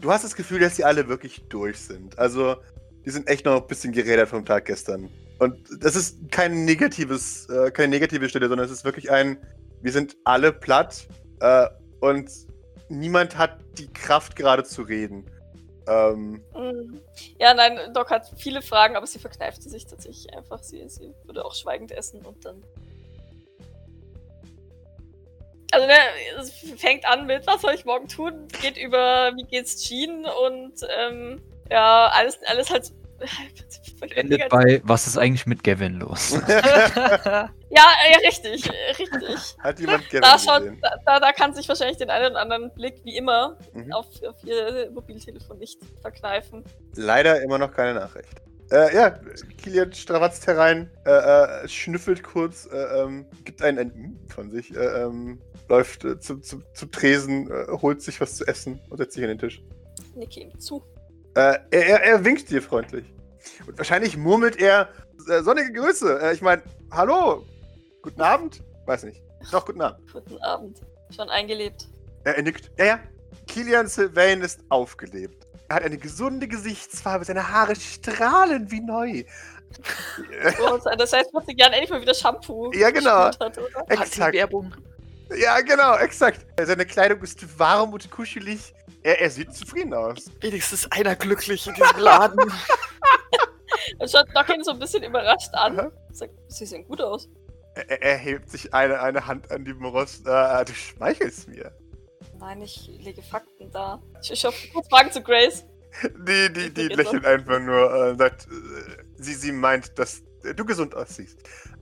Du 0.00 0.10
hast 0.10 0.24
das 0.24 0.34
Gefühl, 0.34 0.60
dass 0.60 0.76
sie 0.76 0.84
alle 0.84 1.08
wirklich 1.08 1.42
durch 1.48 1.78
sind. 1.78 2.18
Also, 2.18 2.56
die 3.04 3.10
sind 3.10 3.28
echt 3.28 3.44
noch 3.44 3.60
ein 3.60 3.66
bisschen 3.66 3.92
gerädert 3.92 4.28
vom 4.28 4.44
Tag 4.44 4.66
gestern. 4.66 5.08
Und 5.38 5.56
das 5.80 5.96
ist 5.96 6.30
kein 6.30 6.64
negatives, 6.64 7.48
äh, 7.48 7.70
keine 7.70 7.88
negative 7.88 8.28
Stelle, 8.28 8.48
sondern 8.48 8.66
es 8.66 8.72
ist 8.72 8.84
wirklich 8.84 9.10
ein, 9.10 9.38
wir 9.80 9.92
sind 9.92 10.16
alle 10.24 10.52
platt 10.52 11.06
äh, 11.40 11.66
und 12.00 12.30
niemand 12.90 13.38
hat 13.38 13.58
die 13.78 13.90
Kraft 13.90 14.36
gerade 14.36 14.64
zu 14.64 14.82
reden. 14.82 15.24
Ähm, 15.86 16.42
Mm. 16.54 17.00
Ja, 17.38 17.54
nein, 17.54 17.92
Doc 17.94 18.10
hat 18.10 18.30
viele 18.36 18.62
Fragen, 18.62 18.96
aber 18.96 19.06
sie 19.06 19.18
verkneift 19.18 19.62
sich 19.62 19.86
tatsächlich 19.86 20.34
einfach. 20.34 20.62
Sie, 20.62 20.86
sie 20.88 21.14
würde 21.24 21.44
auch 21.44 21.54
schweigend 21.54 21.92
essen 21.92 22.24
und 22.24 22.44
dann. 22.44 22.62
Also, 25.72 25.86
ne, 25.86 25.94
es 26.38 26.80
fängt 26.80 27.06
an 27.06 27.26
mit, 27.26 27.46
was 27.46 27.62
soll 27.62 27.74
ich 27.74 27.84
morgen 27.84 28.08
tun? 28.08 28.48
Geht 28.60 28.76
über, 28.76 29.32
wie 29.36 29.44
geht's 29.44 29.82
Jean 29.82 30.24
und, 30.24 30.74
ähm, 30.98 31.40
ja, 31.70 32.08
alles, 32.08 32.38
alles 32.46 32.70
halt. 32.70 32.92
Endet 34.14 34.48
bei, 34.48 34.80
was 34.84 35.06
ist 35.06 35.18
eigentlich 35.18 35.44
mit 35.46 35.62
Gavin 35.62 36.00
los? 36.00 36.32
Ja, 37.72 37.84
ja, 38.10 38.18
richtig, 38.26 38.66
äh, 38.66 38.90
richtig. 38.98 39.56
hat 39.60 39.78
jemand 39.78 40.08
Gavin 40.10 40.22
Da, 40.22 40.34
gesehen? 40.58 40.82
da, 41.06 41.20
da, 41.20 41.32
kann 41.32 41.54
sich 41.54 41.68
wahrscheinlich 41.68 41.98
den 41.98 42.10
einen 42.10 42.32
oder 42.32 42.40
anderen 42.40 42.74
Blick, 42.74 42.96
wie 43.04 43.16
immer, 43.16 43.56
Mhm. 43.74 43.92
auf, 43.92 44.06
auf 44.26 44.42
ihr 44.44 44.90
Mobiltelefon 44.92 45.58
nicht 45.58 45.78
verkneifen. 46.02 46.64
Leider 46.96 47.40
immer 47.42 47.58
noch 47.58 47.72
keine 47.72 47.94
Nachricht. 47.94 48.28
Äh, 48.72 48.94
ja, 48.94 49.10
Kilian 49.62 49.92
strawatzt 49.92 50.46
herein, 50.48 50.90
äh, 51.04 51.10
äh, 51.64 51.68
schnüffelt 51.68 52.22
kurz, 52.24 52.66
äh, 52.72 52.76
ähm, 52.76 53.26
gibt 53.44 53.62
einen, 53.62 53.78
ein 53.78 54.18
von 54.34 54.50
sich, 54.50 54.74
äh, 54.74 54.78
ähm, 55.02 55.40
läuft 55.70 56.04
äh, 56.04 56.20
zum, 56.20 56.42
zum, 56.42 56.62
zum 56.74 56.90
Tresen, 56.90 57.50
äh, 57.50 57.66
holt 57.68 58.02
sich 58.02 58.20
was 58.20 58.34
zu 58.34 58.46
essen 58.46 58.80
und 58.90 58.98
setzt 58.98 59.14
sich 59.14 59.22
an 59.22 59.30
den 59.30 59.38
Tisch. 59.38 59.62
Nicke 60.14 60.40
ihm 60.40 60.58
zu. 60.58 60.82
Äh, 61.34 61.58
er, 61.70 61.86
er, 61.86 62.02
er 62.02 62.24
winkt 62.24 62.50
dir 62.50 62.60
freundlich. 62.60 63.06
Und 63.66 63.78
wahrscheinlich 63.78 64.16
murmelt 64.16 64.60
er 64.60 64.88
äh, 65.28 65.42
sonnige 65.42 65.72
Grüße. 65.72 66.20
Äh, 66.20 66.34
ich 66.34 66.42
meine, 66.42 66.62
hallo, 66.90 67.46
guten 68.02 68.20
Abend? 68.20 68.62
Weiß 68.86 69.04
nicht. 69.04 69.22
Doch, 69.50 69.64
guten 69.64 69.80
Abend. 69.80 70.12
Guten 70.12 70.36
Abend. 70.42 70.80
Schon 71.14 71.28
eingelebt. 71.30 71.88
Er, 72.24 72.36
er 72.36 72.42
nickt. 72.42 72.70
Ja, 72.76 72.84
ja. 72.84 73.00
Kilian 73.46 73.86
Sylvain 73.86 74.42
ist 74.42 74.60
aufgelebt. 74.68 75.46
Er 75.68 75.76
hat 75.76 75.84
eine 75.84 75.98
gesunde 75.98 76.48
Gesichtsfarbe, 76.48 77.24
seine 77.24 77.48
Haare 77.48 77.76
strahlen 77.76 78.70
wie 78.70 78.80
neu. 78.80 79.24
Das 80.98 81.12
heißt, 81.12 81.30
was 81.32 81.46
sie 81.46 81.54
gerne 81.54 81.76
endlich 81.76 81.90
mal 81.90 82.00
wieder 82.00 82.12
Shampoo 82.12 82.72
Ja, 82.72 82.90
genau. 82.90 83.26
Hat, 83.26 83.40
oder? 83.56 83.84
Exakt. 83.88 84.34
Werbung. 84.34 84.74
Ja, 85.38 85.60
genau, 85.60 85.96
exakt. 85.96 86.44
Seine 86.60 86.84
Kleidung 86.86 87.22
ist 87.22 87.58
warm 87.58 87.92
und 87.92 88.10
kuschelig. 88.10 88.74
Er, 89.02 89.20
er 89.20 89.30
sieht 89.30 89.54
zufrieden 89.54 89.94
aus. 89.94 90.30
Wenigstens 90.40 90.90
einer 90.92 91.14
glücklich 91.16 91.66
in 91.66 91.74
diesem 91.74 91.98
Laden. 91.98 92.38
Dann 93.98 94.08
schaut 94.08 94.26
Doc 94.34 94.48
ihn 94.54 94.62
so 94.64 94.72
ein 94.72 94.78
bisschen 94.78 95.02
überrascht 95.02 95.50
an. 95.54 95.78
Aha. 95.78 95.92
Sagt, 96.12 96.32
sie 96.48 96.66
sehen 96.66 96.84
gut 96.86 97.00
aus. 97.00 97.28
Er, 97.74 97.88
er- 97.90 98.02
er 98.02 98.16
hebt 98.18 98.50
sich 98.50 98.72
eine, 98.74 99.00
eine 99.00 99.26
Hand 99.26 99.50
an 99.52 99.64
die 99.64 99.72
Brust. 99.72 100.26
Äh, 100.26 100.64
du 100.64 100.72
schmeichelst 100.74 101.48
mir. 101.48 101.72
Nein, 102.38 102.62
ich 102.62 102.88
lege 102.98 103.22
Fakten 103.22 103.70
da. 103.70 104.02
Ich, 104.22 104.32
ich 104.32 104.44
hoffe, 104.44 104.68
kurz 104.72 104.88
Fragen 104.88 105.12
zu 105.12 105.22
Grace. 105.22 105.64
Die, 106.26 106.52
die, 106.52 106.72
die 106.72 106.88
lächelt 106.88 107.24
einfach 107.26 107.58
nur 107.60 107.92
äh, 108.12 108.16
sagt, 108.16 108.46
äh, 108.46 109.02
sie, 109.16 109.34
sie 109.34 109.52
meint, 109.52 109.98
dass 109.98 110.22
äh, 110.44 110.54
du 110.54 110.64
gesund 110.64 110.94
aussiehst. 110.94 111.38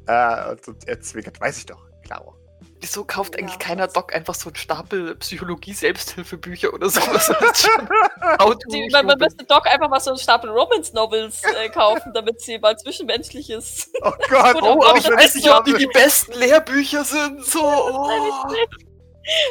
Äh, 0.06 0.50
und, 0.50 0.68
und 0.68 0.88
er 0.88 1.00
zwinkert, 1.00 1.40
weiß 1.40 1.58
ich 1.58 1.66
doch, 1.66 1.84
klar. 2.04 2.34
Wieso 2.80 3.04
kauft 3.04 3.36
eigentlich 3.36 3.52
Ja. 3.52 3.58
keiner 3.58 3.88
Doc 3.88 4.14
einfach 4.14 4.34
so 4.34 4.50
einen 4.50 4.56
Stapel 4.56 5.16
Psychologie-Selbsthilfebücher 5.16 6.72
oder 6.72 6.88
sowas? 6.88 7.28
Die, 8.72 8.88
man, 8.90 9.06
man 9.06 9.18
müsste 9.18 9.44
Doc 9.44 9.66
einfach 9.66 9.88
mal 9.88 10.00
so 10.00 10.10
einen 10.10 10.18
Stapel 10.18 10.50
Romance-Novels 10.50 11.42
äh, 11.44 11.68
kaufen, 11.70 12.12
damit 12.14 12.40
sie 12.40 12.58
mal 12.58 12.76
Zwischenmenschliches. 12.78 13.90
Oh 14.02 14.12
Gott, 14.28 14.56
Oh, 14.62 14.84
aber 14.84 14.98
ich 14.98 15.08
weiß 15.10 15.34
nicht, 15.34 15.50
ob 15.50 15.64
die 15.64 15.74
die 15.74 15.86
besten 15.86 16.32
Lehrbücher 16.34 17.04
sind. 17.04 17.44
So, 17.44 17.60
oh. 17.64 18.08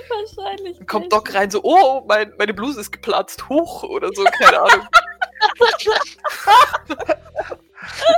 Wahrscheinlich. 0.09 0.77
Dann 0.77 0.87
kommt 0.87 1.05
nicht. 1.05 1.13
Doc 1.13 1.33
rein, 1.33 1.51
so, 1.51 1.61
oh, 1.63 2.03
mein, 2.07 2.33
meine 2.37 2.53
Bluse 2.53 2.79
ist 2.81 2.91
geplatzt, 2.91 3.47
hoch 3.49 3.83
oder 3.83 4.09
so, 4.13 4.23
keine 4.23 4.61
Ahnung. 4.61 4.87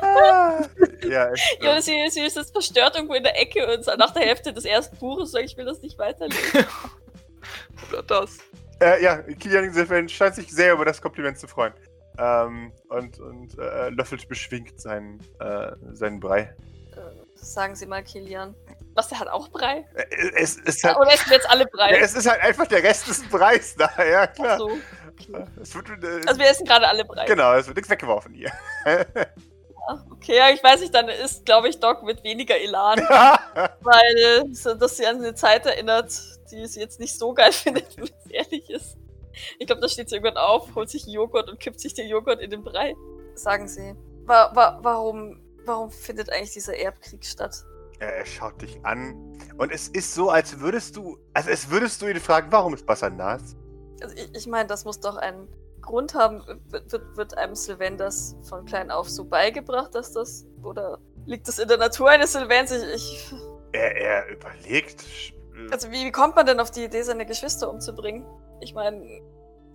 Ah, 0.02 0.62
ja, 1.08 1.32
echt, 1.32 1.64
Ja, 1.64 1.82
sie, 1.82 2.10
sie 2.10 2.22
ist 2.22 2.36
jetzt 2.36 2.52
verstört 2.52 2.96
irgendwo 2.96 3.14
in 3.16 3.24
der 3.24 3.40
Ecke 3.40 3.66
und 3.74 3.86
nach 3.98 4.12
der 4.12 4.24
Hälfte 4.24 4.54
des 4.54 4.66
ersten 4.66 4.98
Buches 4.98 5.32
sagt, 5.32 5.46
ich 5.46 5.58
will 5.58 5.66
das 5.66 5.82
nicht 5.82 5.98
weiterlesen. 5.98 6.66
Oder 7.90 8.04
das. 8.04 8.38
Äh, 8.82 9.04
ja, 9.04 9.18
Kilian 9.22 10.10
scheint 10.10 10.36
sich 10.36 10.52
sehr 10.52 10.74
über 10.74 10.86
das 10.86 11.02
Kompliment 11.02 11.38
zu 11.38 11.48
freuen. 11.48 11.74
Ähm, 12.18 12.74
und 12.90 13.20
und 13.20 13.58
äh, 13.58 13.90
löffelt 13.90 14.28
beschwingt 14.28 14.80
seinen, 14.80 15.20
äh, 15.40 15.72
seinen 15.94 16.20
Brei. 16.20 16.42
Äh, 16.42 16.56
sagen 17.36 17.76
Sie 17.76 17.86
mal, 17.86 18.04
Kilian. 18.04 18.54
Was, 18.94 19.08
der 19.08 19.20
hat 19.20 19.30
auch 19.30 19.48
Brei? 19.50 19.86
Äh, 19.94 20.04
es, 20.36 20.60
es, 20.66 20.84
hat, 20.84 20.98
Oder 20.98 21.14
essen 21.14 21.30
wir 21.30 21.38
jetzt 21.38 21.50
alle 21.50 21.66
Brei? 21.66 21.92
ja, 21.92 21.98
es 22.00 22.14
ist 22.16 22.30
halt 22.30 22.42
einfach 22.42 22.68
der 22.68 22.84
Rest 22.84 23.08
des 23.08 23.24
Breis 23.30 23.76
da, 23.76 23.90
ja 24.04 24.24
Ach 24.24 24.34
klar. 24.34 24.58
so. 24.58 24.72
Okay. 25.12 25.46
Es 25.62 25.74
wird, 25.76 25.90
äh, 26.04 26.28
Also 26.28 26.40
wir 26.40 26.50
essen 26.50 26.66
gerade 26.66 26.88
alle 26.88 27.06
Brei. 27.06 27.26
genau, 27.26 27.54
es 27.54 27.68
wird 27.68 27.78
nichts 27.78 27.90
weggeworfen 27.90 28.34
hier. 28.34 28.52
Okay, 30.12 30.38
ja, 30.38 30.50
ich 30.50 30.64
weiß 30.64 30.82
nicht, 30.82 30.94
dann 30.94 31.10
ist, 31.10 31.46
glaube 31.46 31.70
ich, 31.70 31.80
Doc 31.80 32.04
mit 32.04 32.24
weniger 32.24 32.58
Elan, 32.58 33.00
weil 33.82 34.54
so, 34.54 34.74
das 34.74 34.98
sie 34.98 35.06
an 35.06 35.18
eine 35.18 35.34
Zeit 35.34 35.66
erinnert, 35.66 36.12
die 36.52 36.66
sie 36.68 36.80
jetzt 36.80 37.00
nicht 37.00 37.18
so 37.18 37.34
geil 37.34 37.52
findet, 37.54 37.98
wenn 37.98 38.06
es 38.06 38.32
ehrlich 38.32 38.70
ist. 38.70 38.98
Ich 39.58 39.68
glaube, 39.68 39.82
da 39.82 39.88
steht 39.88 40.10
sie 40.10 40.16
irgendwann 40.16 40.38
auf, 40.38 40.76
holt 40.76 40.90
sich 40.90 41.04
einen 41.06 41.14
Joghurt 41.14 41.50
und 41.50 41.60
kippt 41.60 41.80
sich 41.80 41.94
den 41.94 42.08
Joghurt 42.10 42.42
in 42.42 42.52
den 42.52 42.64
Brei. 42.64 42.96
Sagen 43.36 43.68
Sie, 43.68 43.96
wa 44.26 44.52
wa 44.54 44.80
warum, 44.82 45.40
warum 45.66 45.92
findet 45.92 46.32
eigentlich 46.32 46.52
dieser 46.52 46.78
Erbkrieg 46.78 47.24
statt? 47.24 47.64
er 48.00 48.26
schaut 48.26 48.62
dich 48.62 48.80
an 48.84 49.38
und 49.58 49.72
es 49.72 49.90
ist 49.90 50.14
so, 50.14 50.30
als 50.30 50.60
würdest 50.60 50.96
du, 50.96 51.18
also 51.34 51.50
als 51.50 51.70
würdest 51.70 52.02
du 52.02 52.08
ihn 52.08 52.20
fragen, 52.20 52.52
warum 52.52 52.74
ist 52.74 52.86
Bassan 52.86 53.18
nass? 53.18 53.56
Also 54.02 54.16
ich, 54.16 54.34
ich 54.34 54.48
meine, 54.48 54.68
das 54.68 54.86
muss 54.86 55.00
doch 55.00 55.18
einen 55.18 55.48
Grund 55.90 56.14
haben. 56.14 56.44
Wird, 56.70 57.18
wird, 57.18 57.38
einem 57.38 57.56
Sylvain 57.56 57.98
das 57.98 58.36
von 58.44 58.64
klein 58.66 58.92
auf 58.92 59.10
so 59.10 59.26
beigebracht, 59.26 59.96
dass 59.96 60.14
das, 60.14 60.46
oder 60.62 61.00
liegt 61.26 61.48
das 61.48 61.58
in 61.58 61.68
der 61.68 61.78
Natur 61.78 62.10
eines 62.10 62.34
Sylvains? 62.34 62.72
Ich, 62.72 62.94
ich, 62.94 63.34
Er, 63.74 63.96
er 63.98 64.28
überlegt. 64.30 65.04
also 65.72 65.90
wie, 65.92 66.06
wie 66.06 66.12
kommt 66.12 66.36
man 66.36 66.46
denn 66.46 66.60
auf 66.60 66.70
die 66.72 66.84
Idee, 66.84 67.02
seine 67.02 67.26
Geschwister 67.26 67.70
umzubringen? 67.70 68.26
Ich 68.62 68.74
meine, 68.76 69.04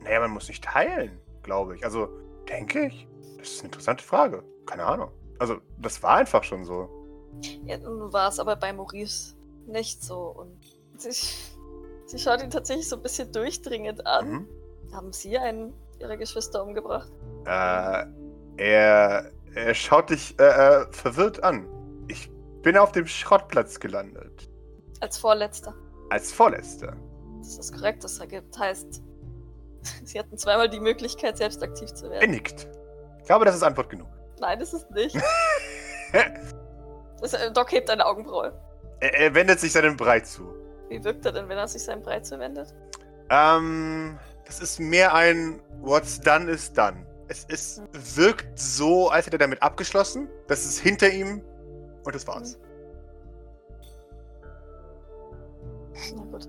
Naja, 0.03 0.20
man 0.20 0.31
muss 0.31 0.46
nicht 0.48 0.62
teilen, 0.62 1.20
glaube 1.42 1.74
ich. 1.77 1.85
Also, 1.85 2.09
denke 2.48 2.87
ich. 2.87 3.09
Das 3.38 3.48
ist 3.48 3.59
eine 3.61 3.66
interessante 3.66 4.05
Frage. 4.05 4.44
Keine 4.66 4.85
Ahnung. 4.85 5.11
Also, 5.40 5.59
das 5.79 6.03
war 6.03 6.16
einfach 6.16 6.44
schon 6.44 6.64
so. 6.64 6.88
Ja, 7.64 7.77
nun 7.79 8.12
war 8.12 8.29
es 8.29 8.38
aber 8.38 8.55
bei 8.57 8.72
Maurice 8.72 9.35
nicht 9.66 10.03
so. 10.03 10.18
Und 10.29 10.61
sie, 10.96 11.11
sie 12.07 12.18
schaut 12.18 12.40
ihn 12.40 12.50
tatsächlich 12.50 12.88
so 12.88 12.96
ein 12.96 13.03
bisschen 13.03 13.33
durchdringend 13.33 14.07
an. 14.07 14.31
Mhm. 14.31 14.48
Haben 14.92 15.12
Sie 15.12 15.37
einen 15.37 15.74
Ihrer 16.00 16.16
Geschwister 16.16 16.62
umgebracht? 16.62 17.11
Äh, 17.46 18.04
er, 18.57 19.30
er 19.54 19.74
schaut 19.74 20.11
dich 20.11 20.38
äh, 20.38 20.44
äh, 20.44 20.87
verwirrt 20.92 21.42
an. 21.42 21.66
Ich 22.09 22.30
bin 22.62 22.76
auf 22.76 22.92
dem 22.92 23.07
Schrottplatz 23.07 23.78
gelandet. 23.80 24.48
Als 25.00 25.18
Vorletzter. 25.18 25.74
Als 26.11 26.33
Vorletzter. 26.33 26.96
Das 27.38 27.59
ist 27.59 27.74
korrekt. 27.74 28.02
Das 28.04 28.18
ergibt, 28.20 28.59
heißt, 28.59 29.02
Sie 30.04 30.18
hatten 30.18 30.37
zweimal 30.38 30.68
die 30.68 30.80
Möglichkeit, 30.80 31.37
selbst 31.37 31.62
aktiv 31.62 31.92
zu 31.92 32.07
Er 32.07 32.12
werden. 32.20 32.30
nickt. 32.30 32.68
Ich 33.18 33.24
glaube, 33.26 33.44
das 33.44 33.54
ist 33.57 33.62
Antwort 33.62 33.90
genug. 33.90 34.09
Nein, 34.40 34.59
das 34.59 34.72
ist 34.74 34.90
nicht. 34.90 35.16
Das, 37.20 37.33
äh, 37.33 37.50
Doc 37.52 37.72
hebt 37.72 37.88
eine 37.90 38.04
Augenbraue. 38.04 38.52
er, 39.00 39.14
er 39.18 39.35
wendet 39.35 39.59
sich 39.61 39.72
seinem 39.72 39.96
Brei 39.96 40.20
zu. 40.20 40.54
Wie 40.88 41.02
wirkt 41.02 41.24
er 41.24 41.33
denn, 41.33 41.48
wenn 41.48 41.59
er 41.59 41.66
sich 41.66 41.83
seinem 41.83 42.02
Brei 42.02 42.20
zuwendet? 42.20 42.74
Ähm, 43.30 44.18
das 44.46 44.61
ist 44.61 44.78
mehr 44.80 45.14
ein 45.14 45.61
What's 45.80 46.20
done 46.20 46.50
is 46.50 46.72
done. 46.72 47.07
Es 47.28 47.44
ist, 47.44 47.83
wirkt 48.16 48.59
so, 48.59 49.09
als 49.09 49.26
hätte 49.26 49.37
er 49.37 49.40
damit 49.40 49.62
abgeschlossen. 49.62 50.28
Das 50.46 50.64
ist 50.64 50.78
hinter 50.78 51.11
ihm 51.11 51.42
und 52.04 52.14
das 52.14 52.26
war's. 52.26 52.59
Na 56.14 56.22
gut. 56.24 56.48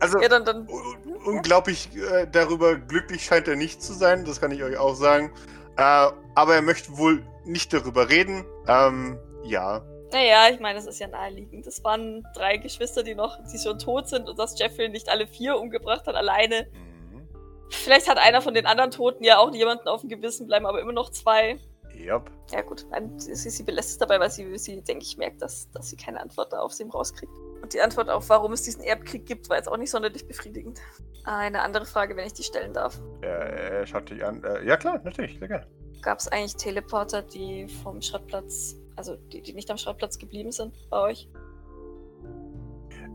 Also, 0.00 0.20
Ja, 0.20 0.28
dann, 0.28 0.44
dann. 0.44 0.68
un- 0.68 1.16
unglaublich 1.24 1.90
äh, 1.96 2.26
darüber 2.30 2.76
glücklich 2.76 3.24
scheint 3.24 3.48
er 3.48 3.56
nicht 3.56 3.82
zu 3.82 3.92
sein, 3.92 4.24
das 4.24 4.40
kann 4.40 4.50
ich 4.50 4.62
euch 4.62 4.76
auch 4.76 4.94
sagen. 4.94 5.32
Äh, 5.76 6.08
aber 6.34 6.54
er 6.54 6.62
möchte 6.62 6.96
wohl 6.96 7.22
nicht 7.44 7.72
darüber 7.72 8.08
reden. 8.08 8.44
Ähm, 8.66 9.18
ja. 9.44 9.82
Naja, 10.12 10.48
ich 10.52 10.60
meine, 10.60 10.78
es 10.78 10.86
ist 10.86 11.00
ja 11.00 11.08
naheliegend. 11.08 11.66
Es 11.66 11.82
waren 11.82 12.26
drei 12.34 12.56
Geschwister, 12.58 13.02
die 13.02 13.14
noch, 13.14 13.38
die 13.52 13.58
schon 13.58 13.78
tot 13.78 14.08
sind 14.08 14.28
und 14.28 14.38
dass 14.38 14.58
Jeffrey 14.58 14.88
nicht 14.88 15.08
alle 15.08 15.26
vier 15.26 15.58
umgebracht 15.58 16.06
hat, 16.06 16.14
alleine. 16.14 16.68
Mhm. 16.72 17.28
Vielleicht 17.70 18.08
hat 18.08 18.18
einer 18.18 18.40
von 18.40 18.54
den 18.54 18.66
anderen 18.66 18.90
Toten 18.90 19.24
ja 19.24 19.38
auch 19.38 19.52
jemanden 19.52 19.88
auf 19.88 20.02
dem 20.02 20.10
Gewissen, 20.10 20.46
bleiben 20.46 20.66
aber 20.66 20.80
immer 20.80 20.92
noch 20.92 21.10
zwei. 21.10 21.58
Yep. 21.98 22.30
Ja 22.52 22.62
gut, 22.62 22.86
nein, 22.90 23.18
sie, 23.18 23.34
sie 23.34 23.62
belässt 23.62 23.90
es 23.90 23.98
dabei, 23.98 24.20
weil 24.20 24.30
sie, 24.30 24.56
sie 24.58 24.82
denke 24.82 25.04
ich, 25.04 25.16
merkt, 25.16 25.40
dass, 25.40 25.70
dass 25.70 25.88
sie 25.88 25.96
keine 25.96 26.20
Antwort 26.20 26.52
da 26.52 26.60
auf 26.60 26.78
ihm 26.78 26.90
rauskriegt. 26.90 27.32
Und 27.62 27.72
die 27.72 27.80
Antwort 27.80 28.10
auf, 28.10 28.28
warum 28.28 28.52
es 28.52 28.62
diesen 28.62 28.82
Erbkrieg 28.82 29.26
gibt, 29.26 29.48
war 29.48 29.56
jetzt 29.56 29.68
auch 29.68 29.76
nicht 29.76 29.90
sonderlich 29.90 30.26
befriedigend. 30.28 30.78
Eine 31.24 31.62
andere 31.62 31.86
Frage, 31.86 32.14
wenn 32.16 32.26
ich 32.26 32.34
die 32.34 32.42
stellen 32.42 32.72
darf. 32.72 33.00
Er 33.22 33.86
schaut 33.86 34.10
dich 34.10 34.24
an. 34.24 34.44
Äh, 34.44 34.64
ja, 34.66 34.76
klar, 34.76 35.00
natürlich, 35.02 35.38
sehr 35.38 35.48
gerne. 35.48 35.66
Gab 36.02 36.18
es 36.18 36.28
eigentlich 36.28 36.56
Teleporter, 36.56 37.22
die 37.22 37.66
vom 37.82 38.00
Schrottplatz, 38.00 38.76
also 38.96 39.16
die, 39.16 39.42
die 39.42 39.52
nicht 39.52 39.70
am 39.70 39.76
Schrottplatz 39.76 40.18
geblieben 40.18 40.52
sind 40.52 40.74
bei 40.90 41.00
euch? 41.00 41.28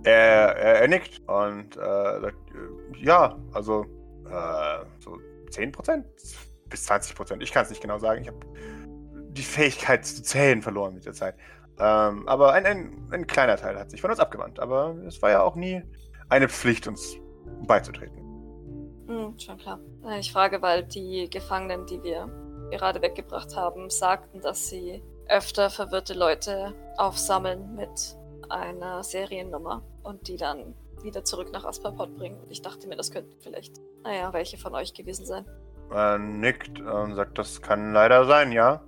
Er, 0.03 0.55
er, 0.55 0.81
er 0.81 0.87
nickt 0.87 1.19
und 1.27 1.75
äh, 1.77 2.21
sagt, 2.21 2.51
äh, 2.51 3.03
ja, 3.03 3.37
also 3.53 3.85
äh, 4.25 4.85
so 4.99 5.17
10% 5.49 6.03
bis 6.69 6.89
20%. 6.89 7.41
Ich 7.41 7.51
kann 7.51 7.63
es 7.63 7.69
nicht 7.69 7.81
genau 7.81 7.99
sagen. 7.99 8.21
Ich 8.21 8.27
habe 8.27 8.39
die 9.29 9.43
Fähigkeit 9.43 10.05
zu 10.05 10.23
zählen 10.23 10.61
verloren 10.61 10.95
mit 10.95 11.05
der 11.05 11.13
Zeit. 11.13 11.35
Ähm, 11.79 12.27
aber 12.27 12.53
ein, 12.53 12.65
ein, 12.65 13.07
ein 13.11 13.27
kleiner 13.27 13.57
Teil 13.57 13.77
hat 13.77 13.91
sich 13.91 14.01
von 14.01 14.09
uns 14.09 14.19
abgewandt. 14.19 14.59
Aber 14.59 14.95
es 15.07 15.21
war 15.21 15.29
ja 15.31 15.41
auch 15.41 15.55
nie 15.55 15.83
eine 16.29 16.47
Pflicht, 16.47 16.87
uns 16.87 17.17
beizutreten. 17.67 18.17
Hm, 19.07 19.37
schon 19.37 19.57
klar. 19.57 19.79
Äh, 20.05 20.19
Ich 20.19 20.31
frage, 20.31 20.61
weil 20.61 20.83
die 20.83 21.29
Gefangenen, 21.29 21.85
die 21.85 22.01
wir 22.01 22.27
gerade 22.71 23.01
weggebracht 23.01 23.55
haben, 23.55 23.89
sagten, 23.89 24.39
dass 24.41 24.69
sie 24.69 25.03
öfter 25.31 25.69
verwirrte 25.69 26.13
Leute 26.13 26.73
aufsammeln 26.97 27.75
mit 27.75 28.17
einer 28.49 29.03
Seriennummer 29.03 29.81
und 30.03 30.27
die 30.27 30.35
dann 30.35 30.75
wieder 31.01 31.23
zurück 31.23 31.49
nach 31.51 31.65
Asperpot 31.65 32.15
bringen. 32.17 32.39
Und 32.41 32.51
ich 32.51 32.61
dachte 32.61 32.87
mir, 32.87 32.95
das 32.95 33.11
könnten 33.11 33.33
vielleicht, 33.41 33.73
naja, 34.03 34.31
welche 34.33 34.57
von 34.57 34.75
euch 34.75 34.93
gewesen 34.93 35.25
sein. 35.25 35.45
Er 35.89 36.17
nickt 36.19 36.79
und 36.79 37.15
sagt, 37.15 37.37
das 37.37 37.61
kann 37.61 37.93
leider 37.93 38.25
sein, 38.25 38.51
ja. 38.51 38.81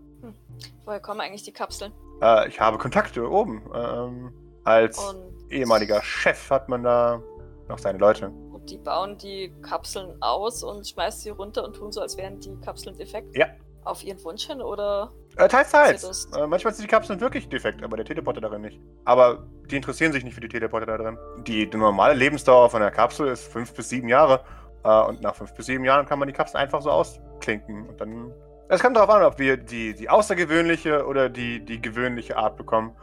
Woher 0.85 0.99
kommen 0.99 1.21
eigentlich 1.21 1.43
die 1.43 1.51
Kapseln? 1.53 1.91
Äh, 2.21 2.47
ich 2.49 2.59
habe 2.59 2.77
Kontakte 2.77 3.27
oben. 3.29 3.63
Ähm, 3.73 4.33
als 4.63 4.97
Und, 4.99 5.51
ehemaliger 5.51 6.01
Chef 6.03 6.49
hat 6.49 6.69
man 6.69 6.83
da 6.83 7.21
noch 7.67 7.79
seine 7.79 7.97
Leute. 7.97 8.27
und 8.51 8.69
die 8.69 8.77
bauen 8.77 9.17
die 9.17 9.53
Kapseln 9.61 10.21
aus 10.21 10.63
und 10.63 10.87
schmeißen 10.87 11.21
sie 11.21 11.29
runter 11.31 11.63
und 11.65 11.75
tun 11.75 11.91
so, 11.91 12.01
als 12.01 12.15
wären 12.17 12.39
die 12.39 12.55
Kapseln 12.57 12.97
defekt? 12.97 13.35
Ja. 13.35 13.47
Auf 13.85 14.03
ihren 14.03 14.23
Wunsch 14.23 14.47
hin 14.47 14.61
oder? 14.61 15.11
Äh, 15.35 15.47
teils, 15.47 15.71
teils. 15.71 16.27
Äh, 16.35 16.47
manchmal 16.47 16.73
sind 16.73 16.83
die 16.83 16.89
Kapseln 16.89 17.19
wirklich 17.19 17.49
defekt, 17.49 17.83
aber 17.83 17.97
der 17.97 18.05
Teleporter 18.05 18.39
darin 18.39 18.61
nicht. 18.61 18.79
Aber 19.05 19.47
die 19.69 19.75
interessieren 19.75 20.13
sich 20.13 20.23
nicht 20.23 20.33
für 20.33 20.41
die 20.41 20.47
Teleporter 20.47 20.85
da 20.85 20.97
drin. 20.97 21.17
Die, 21.47 21.69
die 21.69 21.77
normale 21.77 22.13
Lebensdauer 22.13 22.69
von 22.69 22.81
der 22.81 22.91
Kapsel 22.91 23.27
ist 23.27 23.51
fünf 23.51 23.73
bis 23.73 23.89
sieben 23.89 24.07
Jahre. 24.07 24.41
Äh, 24.83 25.01
und 25.01 25.21
nach 25.21 25.35
fünf 25.35 25.53
bis 25.53 25.65
sieben 25.65 25.83
Jahren 25.85 26.05
kann 26.05 26.19
man 26.19 26.27
die 26.27 26.33
Kapsel 26.33 26.57
einfach 26.57 26.81
so 26.81 26.91
ausklinken. 26.91 27.87
Und 27.89 27.99
dann. 27.99 28.31
Es 28.69 28.81
kommt 28.81 28.95
darauf 28.95 29.09
an, 29.09 29.23
ob 29.23 29.39
wir 29.39 29.57
die, 29.57 29.93
die 29.93 30.09
außergewöhnliche 30.09 31.05
oder 31.05 31.29
die, 31.29 31.63
die 31.63 31.81
gewöhnliche 31.81 32.37
Art 32.37 32.55
bekommen. 32.55 32.95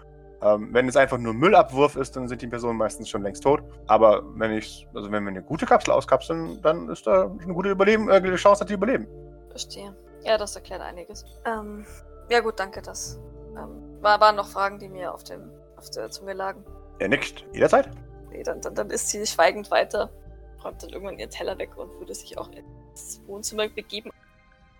Ähm, 0.42 0.70
wenn 0.72 0.88
es 0.88 0.96
einfach 0.96 1.18
nur 1.18 1.34
Müllabwurf 1.34 1.96
ist, 1.96 2.16
dann 2.16 2.26
sind 2.26 2.40
die 2.40 2.46
Personen 2.46 2.78
meistens 2.78 3.08
schon 3.08 3.22
längst 3.22 3.42
tot. 3.42 3.60
Aber 3.86 4.22
wenn 4.36 4.52
ich, 4.52 4.86
also 4.94 5.10
wenn 5.10 5.22
wir 5.24 5.30
eine 5.30 5.42
gute 5.42 5.66
Kapsel 5.66 5.92
auskapseln, 5.92 6.62
dann 6.62 6.88
ist 6.88 7.06
da 7.06 7.24
eine 7.24 7.52
gute 7.52 7.70
Überleben, 7.70 8.08
äh, 8.08 8.34
Chance, 8.36 8.60
dass 8.60 8.68
die 8.68 8.74
überleben. 8.74 9.06
Verstehe. 9.50 9.94
Ja, 10.24 10.38
das 10.38 10.54
erklärt 10.54 10.82
einiges. 10.82 11.24
Ähm, 11.44 11.86
ja 12.28 12.40
gut, 12.40 12.58
danke. 12.58 12.82
Das 12.82 13.18
ähm, 13.56 14.02
war, 14.02 14.20
waren 14.20 14.36
noch 14.36 14.48
Fragen, 14.48 14.78
die 14.78 14.88
mir 14.88 15.12
auf, 15.12 15.24
dem, 15.24 15.50
auf 15.76 15.90
der 15.90 16.10
Zunge 16.10 16.32
lagen. 16.32 16.64
Er 16.98 17.08
nickt 17.08 17.44
jederzeit. 17.52 17.90
Nee, 18.30 18.42
dann, 18.42 18.60
dann, 18.60 18.74
dann 18.74 18.90
ist 18.90 19.08
sie 19.08 19.26
schweigend 19.26 19.70
weiter, 19.70 20.10
räumt 20.62 20.82
dann 20.82 20.90
irgendwann 20.90 21.18
ihren 21.18 21.30
Teller 21.30 21.58
weg 21.58 21.76
und 21.76 21.90
würde 21.98 22.14
sich 22.14 22.38
auch 22.38 22.50
ins 22.50 23.20
Wohnzimmer 23.26 23.68
begeben. 23.68 24.10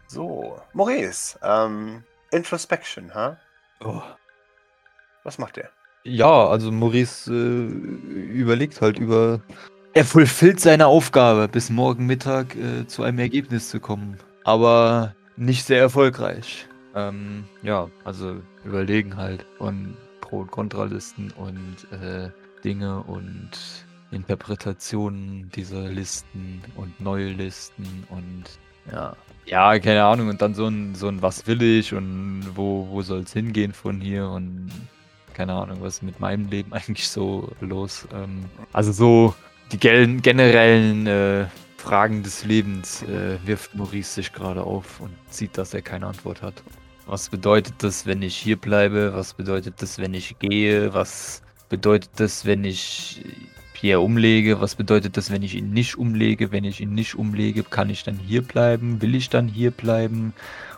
So, 0.07 0.59
Maurice, 0.73 1.39
ähm, 1.43 2.05
Introspection, 2.31 3.15
ha? 3.15 3.37
Oh. 3.85 4.03
Was 5.25 5.39
macht 5.39 5.57
der? 5.57 5.71
Ja, 6.05 6.49
also 6.49 6.71
Maurice 6.71 7.31
äh, 7.31 7.67
überlegt 7.67 8.81
halt 8.81 8.99
über. 8.99 9.41
Er 9.93 10.05
fulfillt 10.05 10.61
seine 10.61 10.87
Aufgabe, 10.87 11.49
bis 11.49 11.69
morgen 11.69 12.07
Mittag 12.07 12.55
äh, 12.57 12.87
zu 12.87 13.03
einem 13.03 13.19
Ergebnis 13.19 13.69
zu 13.71 13.81
kommen. 13.81 14.19
Aber 14.45 15.15
nicht 15.41 15.65
sehr 15.65 15.81
erfolgreich. 15.81 16.67
Ähm, 16.95 17.45
ja, 17.63 17.89
also 18.05 18.37
überlegen 18.65 19.17
halt 19.17 19.47
von 19.59 19.97
Pro- 20.21 20.41
und 20.41 20.51
Kontralisten 20.51 21.33
und 21.33 21.77
äh, 21.93 22.31
Dinge 22.65 23.03
und 23.05 23.51
Interpretationen 24.11 25.51
dieser 25.55 25.89
Listen 25.89 26.61
und 26.77 27.01
neue 27.01 27.31
Listen 27.33 28.05
und 28.11 28.45
ja. 28.91 29.17
Ja, 29.47 29.79
keine 29.79 30.05
Ahnung. 30.05 30.29
Und 30.29 30.43
dann 30.43 30.55
so 30.55 30.67
ein, 30.67 30.95
so 30.95 31.09
ein 31.09 31.23
Was 31.23 31.47
will 31.47 31.63
ich 31.63 31.95
und 31.95 32.45
wo, 32.55 32.87
wo 32.91 33.03
soll 33.03 33.21
es 33.21 33.33
hingehen 33.33 33.73
von 33.73 34.01
hier 34.01 34.29
und 34.29 34.71
keine 35.35 35.55
Ahnung, 35.55 35.79
was 35.81 35.95
ist 35.97 36.03
mit 36.03 36.21
meinem 36.21 36.49
Leben 36.49 36.73
eigentlich 36.75 37.09
so 37.09 37.51
los. 37.61 38.07
Ähm, 38.13 38.45
also 38.73 38.93
so 38.93 39.35
die 39.73 39.79
gel- 39.79 40.21
generellen 40.21 41.07
äh, 41.07 41.47
Fragen 41.81 42.23
des 42.23 42.45
Lebens 42.45 43.03
äh, 43.03 43.39
wirft 43.45 43.75
Maurice 43.75 44.15
sich 44.15 44.33
gerade 44.33 44.63
auf 44.63 45.01
und 45.01 45.13
sieht, 45.31 45.57
dass 45.57 45.73
er 45.73 45.81
keine 45.81 46.07
Antwort 46.07 46.43
hat. 46.43 46.63
Was 47.07 47.31
bedeutet 47.31 47.75
das, 47.79 48.05
wenn 48.07 48.21
ich 48.23 48.37
hier 48.37 48.57
bleibe? 48.57 49.13
Was 49.15 49.33
bedeutet 49.33 49.81
das, 49.81 49.99
wenn 49.99 50.13
ich 50.13 50.39
gehe? 50.39 50.93
Was 50.93 51.43
bedeutet 51.71 52.11
das, 52.17 52.45
wenn 52.45 52.65
ich 52.65 53.25
Pierre 53.73 54.01
umlege? 54.01 54.61
Was 54.61 54.75
bedeutet 54.75 55.17
das, 55.17 55.31
wenn 55.31 55.43
ich 55.43 55.55
ihn 55.55 55.71
nicht 55.71 55.97
umlege? 55.97 56.53
Wenn 56.53 56.65
ich 56.65 56.81
ihn 56.81 56.95
nicht 56.95 57.15
umlege, 57.15 57.65
kann 57.65 57.89
ich 57.89 58.05
dann 58.05 58.19
hier 58.19 58.43
bleiben? 58.43 59.01
Will 59.01 59.15
ich 59.15 59.31
dann 59.31 59.49
hier 59.49 59.71
bleiben? 59.71 60.35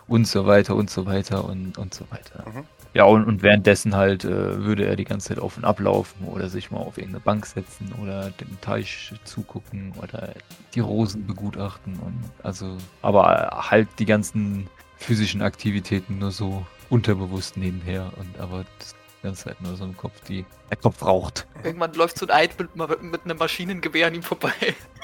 Und 0.07 0.25
so 0.25 0.45
weiter 0.45 0.75
und 0.75 0.89
so 0.89 1.05
weiter 1.05 1.45
und, 1.45 1.77
und 1.77 1.93
so 1.93 2.05
weiter. 2.09 2.45
Mhm. 2.49 2.63
Ja, 2.93 3.05
und, 3.05 3.25
und 3.25 3.41
währenddessen 3.41 3.95
halt 3.95 4.23
äh, 4.23 4.63
würde 4.63 4.85
er 4.85 4.95
die 4.95 5.03
ganze 5.03 5.29
Zeit 5.29 5.39
auf 5.39 5.57
und 5.57 5.65
ablaufen 5.65 6.27
oder 6.27 6.47
sich 6.47 6.69
mal 6.69 6.79
auf 6.79 6.97
irgendeine 6.97 7.23
Bank 7.23 7.45
setzen 7.45 7.91
oder 8.01 8.29
dem 8.31 8.61
Teich 8.61 9.13
zugucken 9.23 9.93
oder 10.01 10.33
die 10.75 10.79
Rosen 10.79 11.25
begutachten 11.25 11.93
und 11.99 12.23
also, 12.43 12.77
aber 13.01 13.51
äh, 13.51 13.69
halt 13.69 13.87
die 13.97 14.05
ganzen 14.05 14.67
physischen 14.97 15.41
Aktivitäten 15.41 16.19
nur 16.19 16.31
so 16.31 16.65
unterbewusst 16.89 17.57
nebenher 17.57 18.11
und 18.17 18.39
aber 18.39 18.65
das 18.77 18.93
die 19.23 19.27
ganze 19.27 19.45
Zeit 19.45 19.61
nur 19.61 19.75
so 19.75 19.85
im 19.85 19.95
Kopf, 19.95 20.19
die 20.27 20.45
der 20.69 20.77
Kopf 20.77 21.01
raucht. 21.01 21.47
Irgendwann 21.63 21.93
läuft 21.93 22.19
so 22.19 22.27
ein 22.27 22.31
Eid 22.31 22.59
mit, 22.59 22.75
mit 22.75 23.23
einem 23.23 23.37
Maschinengewehr 23.37 24.07
an 24.07 24.15
ihm 24.15 24.21
vorbei. 24.21 24.51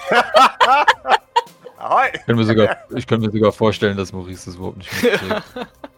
Ahoi! 1.78 2.08
Ich 2.14 2.26
kann 2.26 2.36
mir 2.36 2.44
sogar, 2.44 2.78
ich 2.94 3.08
kann 3.08 3.22
mir 3.22 3.32
sogar 3.32 3.54
vorstellen, 3.54 3.96
dass 3.96 4.12
Maurice 4.12 4.48
das 4.48 4.56
überhaupt 4.56 4.80
nicht 4.80 4.92
mitkriegt. 5.02 5.44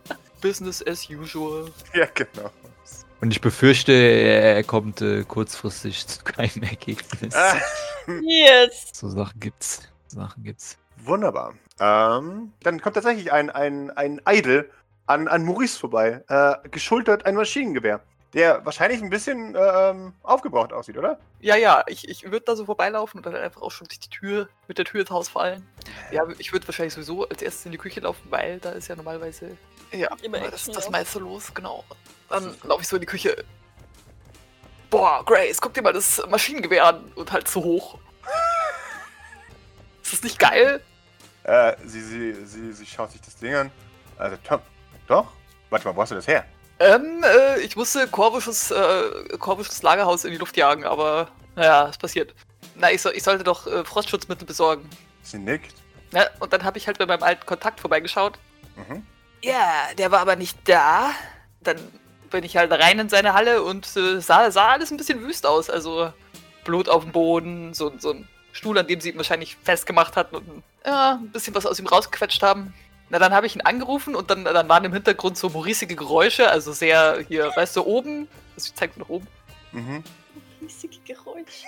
Business 0.42 0.86
as 0.86 1.10
usual. 1.10 1.72
Ja, 1.94 2.08
genau. 2.14 2.50
Und 3.22 3.32
ich 3.32 3.40
befürchte, 3.40 3.92
er 3.94 4.64
kommt 4.64 5.02
äh, 5.02 5.24
kurzfristig 5.24 6.08
zu 6.08 6.24
keinem 6.24 6.64
Ergebnis. 6.64 7.36
Ah, 7.36 7.56
Jetzt. 8.22 8.96
So 8.96 9.10
Sachen 9.10 9.40
gibt's. 9.40 9.82
Sachen 10.08 10.44
gibt's. 10.44 10.78
wunderbar. 11.06 11.54
Ähm, 11.80 12.52
dann 12.64 12.82
kommt 12.82 12.96
tatsächlich 12.96 13.32
ein, 13.32 13.50
ein, 13.52 13.92
ein 13.92 14.20
Idol 14.28 14.70
an, 15.06 15.28
an 15.28 15.46
Maurice 15.46 15.78
vorbei. 15.80 16.24
Äh, 16.30 16.68
geschultert 16.70 17.26
ein 17.28 17.36
Maschinengewehr. 17.36 18.02
Der 18.34 18.66
wahrscheinlich 18.66 19.02
ein 19.02 19.10
bisschen 19.10 19.58
ähm, 19.60 20.14
aufgebraucht 20.24 20.72
aussieht, 20.72 20.98
oder? 20.98 21.20
Ja, 21.42 21.58
ja, 21.58 21.84
ich, 21.88 22.08
ich 22.08 22.24
würde 22.24 22.46
da 22.46 22.56
so 22.56 22.66
vorbeilaufen 22.66 23.20
und 23.20 23.26
dann 23.26 23.36
einfach 23.36 23.62
auch 23.62 23.72
schon 23.72 23.88
durch 23.88 24.00
die 24.00 24.10
Tür, 24.10 24.48
mit 24.70 24.78
der 24.78 24.86
Tür 24.86 25.02
ins 25.02 25.10
Haus 25.10 25.28
fallen. 25.28 25.68
Ja, 26.12 26.26
ich 26.38 26.54
würde 26.54 26.66
wahrscheinlich 26.68 26.94
sowieso 26.94 27.28
als 27.28 27.42
erstes 27.42 27.66
in 27.66 27.74
die 27.74 27.78
Küche 27.78 28.00
laufen, 28.00 28.24
weil 28.30 28.60
da 28.60 28.72
ist 28.72 28.88
ja 28.88 28.96
normalerweise 28.96 29.58
ja, 29.92 30.10
Immer 30.22 30.40
das, 30.50 30.66
das 30.68 30.90
meiste 30.90 31.20
los, 31.20 31.54
genau. 31.54 31.84
Dann 32.30 32.56
laufe 32.64 32.82
ich 32.82 32.88
so 32.88 32.96
in 32.96 33.02
die 33.02 33.06
Küche. 33.06 33.44
Boah, 34.90 35.24
Grace, 35.26 35.60
guck 35.60 35.74
dir 35.74 35.82
mal 35.82 35.94
das 35.94 36.22
Maschinengewehr 36.30 36.86
an 36.86 37.12
und 37.16 37.32
halt 37.32 37.48
so 37.48 37.64
hoch. 37.64 37.98
Ist 40.04 40.14
das 40.14 40.24
nicht 40.24 40.40
geil? 40.40 40.82
Äh, 41.44 41.76
sie, 41.86 42.02
sie, 42.02 42.46
sie, 42.46 42.74
sie 42.74 42.86
schaut 42.86 43.12
sich 43.12 43.22
das 43.22 43.36
Ding 43.36 43.54
an. 43.54 43.72
Also, 44.18 44.38
Tom, 44.44 44.62
doch? 45.08 45.28
Warte 45.70 45.88
mal, 45.88 45.96
wo 45.96 46.02
hast 46.02 46.12
du 46.12 46.16
das 46.16 46.28
her? 46.28 46.46
Ähm, 46.82 47.24
äh, 47.24 47.60
ich 47.60 47.76
musste 47.76 48.08
korvisches, 48.08 48.72
äh, 48.72 49.38
korvisches 49.38 49.84
Lagerhaus 49.84 50.26
in 50.26 50.32
die 50.32 50.38
Luft 50.38 50.58
jagen, 50.58 50.84
aber 50.84 51.28
naja, 51.56 51.88
es 51.88 51.98
passiert. 51.98 52.34
Na, 52.76 52.92
ich, 52.92 53.02
soll, 53.02 53.14
ich 53.16 53.22
sollte 53.22 53.44
doch 53.44 53.68
äh, 53.68 53.84
Frostschutzmittel 53.86 54.48
besorgen. 54.48 54.90
Sie 55.22 55.38
nickt. 55.38 55.76
Ja, 56.12 56.26
und 56.40 56.52
dann 56.52 56.64
habe 56.64 56.80
ich 56.80 56.88
halt 56.88 56.98
bei 56.98 57.06
meinem 57.06 57.22
alten 57.22 57.46
Kontakt 57.46 57.80
vorbeigeschaut. 57.80 58.40
Mhm. 58.76 59.06
Ja, 59.44 59.94
der 59.98 60.12
war 60.12 60.22
aber 60.22 60.36
nicht 60.36 60.58
da. 60.66 61.12
Dann 61.62 61.78
bin 62.32 62.44
ich 62.44 62.58
halt 62.58 62.72
rein 62.72 62.98
in 62.98 63.10
seine 63.10 63.34
Halle 63.34 63.62
und 63.62 63.86
äh, 63.96 64.20
sah, 64.20 64.50
sah 64.50 64.70
alles 64.70 64.90
ein 64.90 64.98
bisschen 64.98 65.22
wüst 65.22 65.46
aus. 65.46 65.70
Also 65.70 66.12
Blut 66.64 66.90
auf 66.90 67.04
dem 67.04 67.12
Boden, 67.12 67.76
so, 67.76 67.92
so 68.00 68.12
ein 68.12 68.28
Stuhl, 68.54 68.78
an 68.80 68.88
dem 68.88 69.00
sie 69.02 69.12
ihn 69.12 69.18
wahrscheinlich 69.18 69.56
festgemacht 69.64 70.16
hatten 70.16 70.36
und 70.36 70.64
ja, 70.86 71.20
ein 71.22 71.30
bisschen 71.30 71.54
was 71.54 71.66
aus 71.68 71.80
ihm 71.80 71.88
rausgequetscht 71.88 72.42
haben. 72.42 72.74
Na, 73.12 73.20
dann 73.20 73.34
habe 73.34 73.46
ich 73.46 73.56
ihn 73.58 73.62
angerufen 73.62 74.16
und 74.16 74.32
dann, 74.32 74.46
dann 74.46 74.70
waren 74.70 74.86
im 74.86 74.94
Hintergrund 74.94 75.38
so 75.38 75.50
mauricige 75.50 75.98
Geräusche, 75.98 76.50
also 76.50 76.72
sehr 76.72 77.20
hier, 77.28 77.54
weißt 77.54 77.76
du, 77.76 77.84
oben. 77.86 78.30
Das 78.56 78.74
zeigt 78.74 78.96
nach 78.96 79.10
oben. 79.10 79.28
Mhm. 79.74 80.02
Riesige 80.62 80.98
Geräusch. 81.00 81.66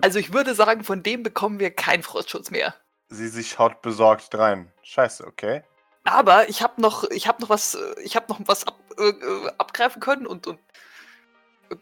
Also 0.00 0.18
ich 0.18 0.32
würde 0.32 0.54
sagen, 0.54 0.82
von 0.82 1.02
dem 1.02 1.22
bekommen 1.22 1.60
wir 1.60 1.70
keinen 1.70 2.02
Frostschutz 2.02 2.50
mehr. 2.50 2.74
Sie, 3.10 3.28
sie 3.28 3.44
schaut 3.44 3.82
besorgt 3.82 4.34
rein. 4.34 4.72
Scheiße, 4.82 5.26
okay. 5.26 5.62
Aber 6.04 6.48
ich 6.48 6.62
habe 6.62 6.80
noch, 6.80 7.04
ich 7.10 7.28
habe 7.28 7.42
noch 7.42 7.50
was, 7.50 7.74
äh, 7.74 8.00
ich 8.02 8.16
habe 8.16 8.32
noch 8.32 8.40
was 8.46 8.66
ab, 8.66 8.78
äh, 8.98 9.10
äh, 9.10 9.52
abgreifen 9.58 10.00
können 10.00 10.26
und, 10.26 10.46
und 10.46 10.58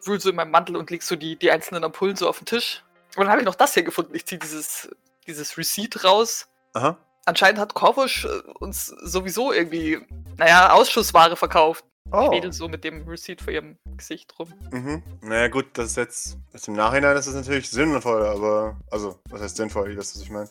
wühl 0.03 0.19
so 0.19 0.31
in 0.31 0.37
meinem 0.37 0.51
Mantel 0.51 0.77
und 0.77 0.91
leg 0.91 1.05
so 1.05 1.15
die, 1.15 1.37
die 1.37 1.53
einzelnen 1.53 1.85
Ampullen 1.85 2.17
so 2.17 2.29
auf 2.29 2.39
den 2.39 2.47
Tisch. 2.47 2.83
Und 3.15 3.23
dann 3.23 3.29
habe 3.29 3.41
ich 3.41 3.47
noch 3.47 3.55
das 3.55 3.75
hier 3.75 3.85
gefunden. 3.85 4.17
Ich 4.17 4.27
ziehe 4.27 4.41
dieses, 4.41 4.91
dieses 5.29 5.57
Receipt 5.57 6.03
raus. 6.03 6.49
Aha. 6.73 6.99
Anscheinend 7.29 7.61
hat 7.61 7.75
Korvusch 7.75 8.25
äh, 8.25 8.29
uns 8.59 8.87
sowieso 8.87 9.53
irgendwie, 9.53 9.99
naja, 10.39 10.73
Ausschussware 10.73 11.37
verkauft. 11.37 11.85
Oh. 12.11 12.31
Wedel 12.31 12.55
so 12.55 12.69
mit 12.69 12.85
dem 12.85 13.07
Receipt 13.07 13.43
vor 13.43 13.53
ihrem 13.53 13.77
Gesicht 13.99 14.33
rum. 14.39 14.51
Mhm. 14.71 15.03
Naja, 15.21 15.49
gut, 15.49 15.67
das 15.75 15.91
ist 15.91 15.97
jetzt, 15.99 16.39
jetzt 16.55 16.69
im 16.69 16.75
Nachhinein 16.75 17.15
ist 17.19 17.29
das 17.29 17.35
natürlich 17.35 17.69
sinnvoll, 17.69 18.25
aber. 18.25 18.79
Also, 18.91 19.21
was 19.29 19.43
heißt 19.43 19.57
sinnvoll, 19.57 19.95
das, 19.95 20.17
was 20.17 20.23
ich 20.23 20.31
meine? 20.31 20.49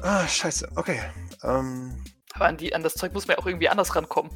Ah, 0.00 0.26
scheiße, 0.26 0.70
okay. 0.74 1.00
Ähm. 1.44 2.02
Aber 2.34 2.46
an, 2.46 2.56
die, 2.56 2.74
an 2.74 2.82
das 2.82 2.94
Zeug 2.94 3.12
muss 3.12 3.28
man 3.28 3.36
ja 3.36 3.40
auch 3.40 3.46
irgendwie 3.46 3.68
anders 3.68 3.94
rankommen. 3.94 4.32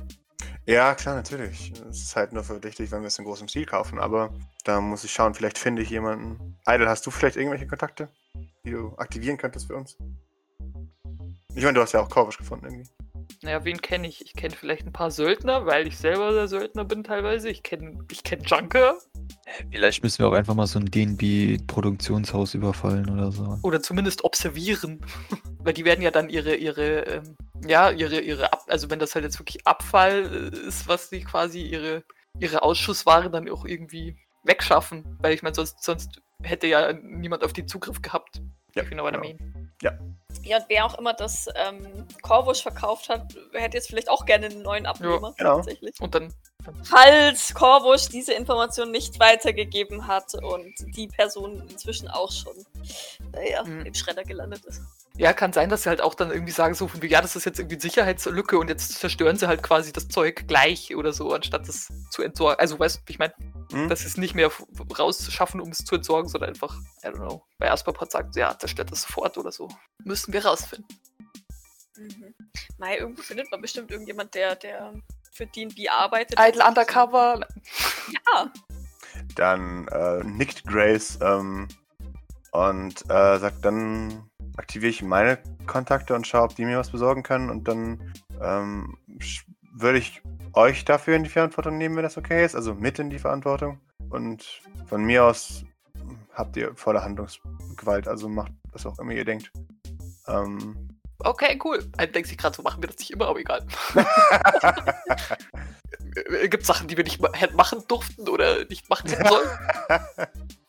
Ja, 0.67 0.95
klar, 0.95 1.17
natürlich. 1.17 1.73
Es 1.91 2.01
ist 2.01 2.15
halt 2.15 2.33
nur 2.33 2.45
verdächtig, 2.45 2.93
wenn 2.93 3.01
wir 3.01 3.09
es 3.09 3.19
in 3.19 3.25
großem 3.25 3.49
Stil 3.49 3.67
kaufen, 3.67 3.99
aber 3.99 4.33
da 4.63 4.81
muss 4.81 5.03
ich 5.03 5.13
schauen, 5.13 5.35
vielleicht 5.35 5.59
finde 5.59 5.83
ich 5.83 5.91
jemanden. 5.91 6.57
Idle, 6.65 6.89
hast 6.89 7.05
du 7.07 7.11
vielleicht 7.11 7.35
irgendwelche 7.35 7.67
Kontakte, 7.67 8.09
die 8.65 8.71
du 8.71 8.95
aktivieren 8.99 9.37
könntest 9.37 9.67
für 9.67 9.75
uns? 9.75 9.97
Ich 11.55 11.63
meine, 11.63 11.75
du 11.75 11.83
hast 11.83 11.93
ja 11.93 12.01
auch 12.01 12.09
Korvisch 12.09 12.39
gefunden 12.39 12.65
irgendwie. 12.67 12.91
Naja, 13.43 13.65
wen 13.65 13.81
kenne 13.81 14.09
ich? 14.09 14.25
Ich 14.25 14.35
kenne 14.35 14.55
vielleicht 14.55 14.87
ein 14.87 14.93
paar 14.93 15.11
Söldner, 15.11 15.67
weil 15.67 15.87
ich 15.87 15.99
selber 15.99 16.33
der 16.33 16.49
Söldner 16.49 16.85
bin 16.85 17.05
teilweise. 17.05 17.51
Ich 17.51 17.63
kenne 17.63 17.99
ich 18.11 18.23
kenn 18.23 18.43
Junker. 18.45 18.97
Vielleicht 19.71 20.03
müssen 20.03 20.21
wir 20.21 20.29
auch 20.29 20.33
einfach 20.33 20.55
mal 20.55 20.67
so 20.67 20.79
ein 20.79 20.87
DNB-Produktionshaus 20.87 22.55
überfallen 22.55 23.11
oder 23.11 23.33
so. 23.33 23.59
Oder 23.63 23.83
zumindest 23.83 24.25
observieren. 24.25 25.05
Weil 25.59 25.75
die 25.75 25.85
werden 25.85 26.03
ja 26.03 26.11
dann 26.11 26.31
ihre, 26.31 26.55
ihre, 26.55 27.01
ähm, 27.01 27.37
ja, 27.67 27.91
ihre, 27.91 28.21
ihre, 28.21 28.53
Ab 28.53 28.63
also 28.69 28.89
wenn 28.91 28.99
das 28.99 29.15
halt 29.15 29.25
jetzt 29.25 29.39
wirklich 29.39 29.67
Abfall 29.67 30.51
äh, 30.53 30.69
ist, 30.69 30.89
was 30.89 31.11
die 31.11 31.23
quasi 31.23 31.63
ihre, 31.63 32.05
ihre 32.39 32.63
Ausschussware 32.63 33.29
dann 33.29 33.49
auch 33.51 33.65
irgendwie 33.65 34.17
wegschaffen. 34.45 35.19
Weil 35.21 35.35
ich 35.35 35.43
meine, 35.43 35.55
sonst, 35.55 35.83
sonst 35.83 36.23
hätte 36.43 36.67
ja 36.67 36.93
niemand 36.93 37.45
auf 37.45 37.53
die 37.53 37.67
Zugriff 37.67 38.01
gehabt. 38.01 38.41
Ja, 38.75 38.85
you 38.85 38.91
know 38.91 39.05
what 39.05 39.15
I 39.15 39.21
genau. 39.21 39.39
mean. 39.39 39.62
Ja, 39.83 40.57
und 40.59 40.65
wer 40.69 40.87
auch 40.87 40.99
immer 40.99 41.13
das 41.13 41.49
ähm, 41.55 42.07
Korvusch 42.23 42.63
verkauft 42.63 43.09
hat, 43.09 43.35
hätte 43.53 43.77
jetzt 43.77 43.89
vielleicht 43.89 44.11
auch 44.11 44.25
gerne 44.25 44.47
einen 44.47 44.63
neuen 44.63 44.87
Abnehmer. 44.87 45.35
genau. 45.37 45.57
Tatsächlich. 45.57 46.01
Und 46.01 46.15
dann, 46.15 46.33
Falls 46.85 47.55
Korvusch 47.55 48.09
diese 48.09 48.33
Information 48.35 48.91
nicht 48.91 49.19
weitergegeben 49.21 50.07
hat 50.07 50.35
und 50.35 50.75
die 50.97 51.09
Person 51.09 51.67
inzwischen 51.69 52.09
auch 52.09 52.31
schon 52.31 52.55
naja, 53.33 53.63
Mhm. 53.65 53.87
im 53.87 53.95
Schredder 53.95 54.25
gelandet 54.25 54.65
ist. 54.67 54.81
ja, 55.17 55.33
kann 55.33 55.53
sein, 55.53 55.69
dass 55.69 55.83
sie 55.85 55.89
halt 55.89 56.01
auch 56.01 56.15
dann 56.15 56.31
irgendwie 56.31 56.53
sagen, 56.53 56.75
so 56.75 56.89
von 56.89 57.01
wie, 57.03 57.07
ja, 57.09 57.21
das 57.21 57.37
ist 57.37 57.45
jetzt 57.45 57.59
irgendwie 57.59 57.77
eine 57.77 57.83
Sicherheitslücke 57.83 58.59
und 58.59 58.69
jetzt 58.69 58.99
zerstören 58.99 59.37
sie 59.37 59.47
halt 59.49 59.63
quasi 59.63 59.93
das 59.93 60.09
Zeug 60.09 60.47
gleich 60.49 60.95
oder 60.97 61.13
so, 61.13 61.33
anstatt 61.33 61.69
es 61.69 61.89
zu 62.11 62.23
entsorgen. 62.23 62.59
Also, 62.61 62.79
weißt 62.79 62.97
du, 62.99 63.03
ich 63.09 63.19
meine, 63.19 63.35
Hm? 63.73 63.89
dass 63.89 64.01
sie 64.01 64.07
es 64.07 64.17
nicht 64.17 64.35
mehr 64.35 64.51
rausschaffen, 64.99 65.61
um 65.61 65.71
es 65.71 65.79
zu 65.79 65.95
entsorgen, 65.95 66.29
sondern 66.29 66.51
einfach, 66.51 66.77
I 67.03 67.09
don't 67.09 67.15
know, 67.17 67.43
bei 67.59 67.71
Asperpot 67.71 68.11
sagt, 68.11 68.37
ja, 68.37 68.59
zerstört 68.59 68.91
das 68.91 69.03
sofort 69.03 69.39
oder 69.39 69.51
so. 69.53 69.69
Müssen 70.05 70.33
wir 70.33 70.45
rausfinden. 70.45 70.87
Mhm. 71.97 72.35
Mai, 72.79 72.99
irgendwo 72.99 73.23
findet 73.23 73.51
man 73.51 73.61
bestimmt 73.63 73.91
irgendjemand, 73.91 74.35
der, 74.35 74.57
der 74.57 74.93
für 75.33 75.47
D&B 75.47 75.89
arbeitet. 75.89 76.39
Idle 76.39 76.65
Undercover. 76.65 77.41
Ja, 78.13 78.53
Dann 79.37 79.89
äh, 79.89 80.23
nickt 80.25 80.65
Grace 80.67 81.19
ähm, 81.23 81.69
und 82.51 83.03
äh, 83.09 83.39
sagt, 83.39 83.65
dann 83.65 84.29
aktiviere 84.57 84.91
ich 84.91 85.03
meine 85.03 85.39
Kontakte 85.67 86.15
und 86.15 86.27
schaue, 86.27 86.43
ob 86.45 86.57
die 86.57 86.65
mir 86.65 86.79
was 86.79 86.91
besorgen 86.91 87.23
können. 87.23 87.49
Und 87.49 87.69
dann 87.69 88.13
ähm, 88.41 88.99
würde 89.73 89.99
ich 89.99 90.23
euch 90.53 90.85
dafür 90.85 91.17
in 91.17 91.25
die 91.25 91.31
Verantwortung 91.31 91.79
nehmen, 91.79 91.97
wenn 91.97 92.03
das 92.03 92.19
okay 92.19 92.45
ist. 92.45 92.55
Also 92.55 92.75
mit 92.75 92.99
in 92.99 93.09
die 93.09 93.19
Verantwortung. 93.19 93.81
Und 94.11 94.61
von 94.87 95.03
mir 95.03 95.25
aus 95.25 95.65
habt 96.35 96.57
ihr 96.57 96.75
volle 96.75 97.03
Handlungsgewalt. 97.03 98.09
Also 98.09 98.29
macht 98.29 98.53
was 98.73 98.85
auch 98.85 98.99
immer 98.99 99.13
ihr 99.13 99.25
denkt. 99.25 99.51
Ähm, 100.29 100.92
Okay, 101.25 101.59
cool. 101.65 101.79
Idle 101.95 102.09
denkt 102.09 102.29
sich 102.29 102.39
gerade 102.39 102.57
so, 102.57 102.63
machen 102.63 102.83
wir 102.83 102.89
das 102.89 102.99
nicht 102.99 103.11
immer, 103.11 103.29
aber 103.29 103.39
egal. 103.41 103.67
Äh, 106.15 106.49
Gibt 106.49 106.67
Sachen, 106.67 106.89
die 106.89 106.97
wir 106.97 107.05
nicht 107.05 107.21
ma 107.21 107.33
hätten 107.33 107.57
machen 107.57 107.83
durften 107.89 108.29
oder 108.29 108.65
nicht 108.67 108.89
machen 108.89 109.09
sollen? 109.09 109.49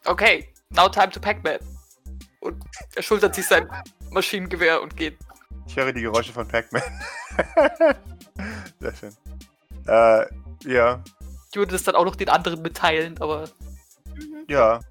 Okay, 0.05 0.53
now 0.69 0.89
time 0.89 1.09
to 1.11 1.19
Pac-Man. 1.19 1.59
Und 2.41 2.61
er 2.93 3.01
schultert 3.01 3.35
sich 3.35 3.47
sein 3.47 3.69
Maschinengewehr 4.09 4.81
und 4.81 4.97
geht. 4.97 5.17
ich 5.65 5.77
höre 5.77 5.93
die 5.93 6.01
Geräusche 6.01 6.33
von 6.33 6.45
Pac-Man. 6.45 6.83
Sehr 8.79 8.95
schön. 8.95 9.15
Äh, 9.87 10.25
ja, 10.69 11.01
Ich 11.51 11.55
würde 11.55 11.71
das 11.71 11.83
dann 11.83 11.95
auch 11.95 12.03
noch 12.03 12.17
den 12.17 12.27
anderen 12.27 12.61
mitteilen, 12.61 13.15
aber 13.21 13.49
ja. 14.49 14.81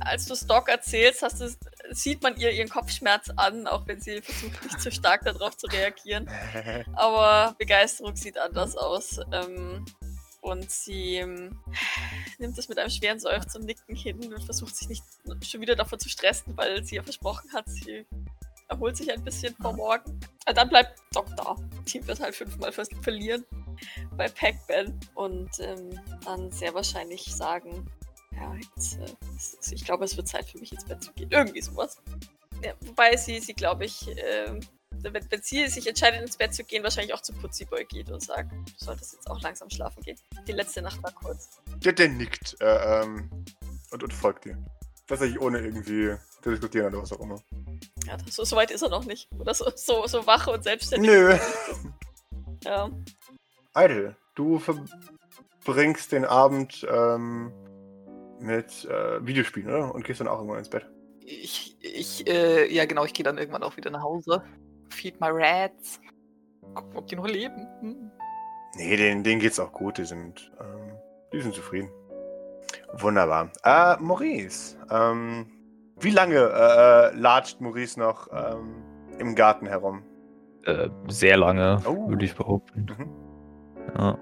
als 0.00 0.26
du 0.26 0.36
Stock 0.36 0.68
erzählst, 0.68 1.22
hast 1.22 1.40
du, 1.40 1.48
sieht 1.90 2.22
man 2.22 2.36
ihr 2.36 2.50
ihren 2.50 2.68
Kopfschmerz 2.68 3.30
an, 3.36 3.66
auch 3.66 3.86
wenn 3.86 4.00
sie 4.00 4.22
versucht, 4.22 4.62
nicht 4.64 4.80
zu 4.80 4.90
stark 4.90 5.22
darauf 5.24 5.56
zu 5.56 5.66
reagieren. 5.66 6.28
Aber 6.94 7.54
Begeisterung 7.58 8.16
sieht 8.16 8.38
anders 8.38 8.76
aus. 8.76 9.20
Ähm, 9.32 9.84
und 10.40 10.70
sie 10.70 11.16
ähm, 11.16 11.58
nimmt 12.38 12.58
es 12.58 12.68
mit 12.68 12.78
einem 12.78 12.90
schweren 12.90 13.18
Seufzer 13.18 13.58
und 13.58 13.64
Nicken 13.64 13.96
hin 13.96 14.32
und 14.32 14.44
versucht 14.44 14.76
sich 14.76 14.88
nicht 14.88 15.02
schon 15.42 15.62
wieder 15.62 15.74
davon 15.74 15.98
zu 15.98 16.10
stressen, 16.10 16.54
weil 16.54 16.84
sie 16.84 16.96
ja 16.96 17.02
versprochen 17.02 17.50
hat, 17.54 17.66
sie 17.66 18.04
erholt 18.68 18.94
sich 18.94 19.10
ein 19.10 19.24
bisschen 19.24 19.54
vor 19.56 19.72
morgen. 19.72 20.20
Ah, 20.44 20.52
dann 20.52 20.68
bleibt 20.68 21.00
Doc 21.12 21.26
da. 21.36 21.56
Team 21.86 22.06
wird 22.06 22.20
halt 22.20 22.34
fünfmal 22.34 22.72
ver 22.72 22.84
verlieren 23.00 23.44
bei 24.16 24.28
Pac-Man 24.28 24.98
und 25.14 25.50
ähm, 25.60 25.98
dann 26.24 26.50
sehr 26.50 26.74
wahrscheinlich 26.74 27.24
sagen, 27.34 27.86
ja, 28.36 28.54
jetzt, 28.54 28.98
äh, 28.98 29.36
ist- 29.36 29.72
ich 29.72 29.84
glaube, 29.84 30.04
es 30.04 30.16
wird 30.16 30.28
Zeit 30.28 30.48
für 30.48 30.58
mich 30.58 30.72
ins 30.72 30.84
Bett 30.84 31.02
zu 31.02 31.12
gehen. 31.12 31.30
Irgendwie 31.30 31.60
sowas. 31.60 31.98
Ja, 32.62 32.72
wobei 32.80 33.16
sie, 33.16 33.40
sie 33.40 33.54
glaube 33.54 33.84
ich, 33.84 34.06
ähm, 34.16 34.60
wenn, 34.90 35.14
wenn 35.30 35.42
sie 35.42 35.66
sich 35.68 35.86
entscheidet, 35.86 36.22
ins 36.22 36.36
Bett 36.36 36.54
zu 36.54 36.64
gehen, 36.64 36.82
wahrscheinlich 36.82 37.12
auch 37.12 37.20
zu 37.20 37.32
Putziboy 37.34 37.84
geht 37.84 38.10
und 38.10 38.22
sagt, 38.22 38.52
du 38.52 38.84
solltest 38.84 39.12
jetzt 39.14 39.30
auch 39.30 39.40
langsam 39.42 39.68
schlafen 39.68 40.02
gehen. 40.02 40.18
Die 40.46 40.52
letzte 40.52 40.80
Nacht 40.82 41.02
war 41.02 41.12
kurz. 41.12 41.60
Der, 41.84 41.92
der 41.92 42.08
nickt 42.08 42.56
äh, 42.60 43.02
ähm, 43.02 43.28
und, 43.90 44.02
und 44.02 44.12
folgt 44.14 44.46
dir. 44.46 44.56
Tatsächlich 45.06 45.38
ohne 45.40 45.58
irgendwie 45.60 46.16
zu 46.42 46.50
diskutieren 46.50 46.86
oder 46.86 47.02
was 47.02 47.12
auch 47.12 47.20
immer. 47.20 47.38
Ja, 48.06 48.16
das, 48.16 48.34
so, 48.36 48.44
so 48.44 48.56
weit 48.56 48.70
ist 48.70 48.80
er 48.82 48.88
noch 48.88 49.04
nicht. 49.04 49.28
Oder 49.38 49.52
so, 49.52 49.70
so, 49.74 50.06
so 50.06 50.26
wach 50.26 50.46
und 50.46 50.64
selbstständig. 50.64 51.10
Nö. 51.10 51.36
Ja. 52.64 52.88
Idle, 53.76 54.16
du 54.34 54.58
ver 54.58 54.82
verbringst 55.60 56.12
den 56.12 56.24
Abend 56.24 56.86
ähm, 56.90 57.52
mit 58.40 58.84
äh, 58.86 59.24
Videospielen, 59.26 59.68
oder? 59.68 59.94
Und 59.94 60.04
gehst 60.04 60.20
dann 60.20 60.28
auch 60.28 60.36
irgendwann 60.38 60.58
ins 60.58 60.68
Bett. 60.68 60.86
Ich, 61.20 61.76
ich, 61.80 62.26
äh, 62.28 62.72
ja 62.72 62.84
genau, 62.84 63.04
ich 63.04 63.14
gehe 63.14 63.24
dann 63.24 63.38
irgendwann 63.38 63.62
auch 63.62 63.76
wieder 63.76 63.90
nach 63.90 64.02
Hause. 64.02 64.42
Feed 64.90 65.20
my 65.20 65.28
rats. 65.30 66.00
Gucken, 66.74 66.96
ob 66.96 67.06
die 67.06 67.16
noch 67.16 67.26
leben. 67.26 67.66
Hm. 67.80 68.10
Nee, 68.76 68.96
denen, 68.96 69.22
denen 69.22 69.40
geht's 69.40 69.58
auch 69.60 69.72
gut. 69.72 69.98
Die 69.98 70.04
sind, 70.04 70.52
ähm, 70.60 70.92
die 71.32 71.40
sind 71.40 71.54
zufrieden. 71.54 71.90
Wunderbar. 72.94 73.50
Äh, 73.64 73.96
Maurice, 74.02 74.76
ähm, 74.90 75.46
wie 76.00 76.10
lange 76.10 76.36
äh, 76.36 77.08
äh, 77.08 77.16
latscht 77.16 77.60
Maurice 77.60 77.98
noch 77.98 78.28
ähm, 78.32 78.82
im 79.18 79.34
Garten 79.34 79.66
herum? 79.66 80.02
Äh, 80.64 80.88
sehr 81.08 81.36
lange, 81.36 81.80
Oh. 81.86 82.08
würde 82.08 82.24
ich 82.24 82.34
behaupten. 82.34 82.86
Mhm. 82.98 83.94
Ja. 83.98 84.18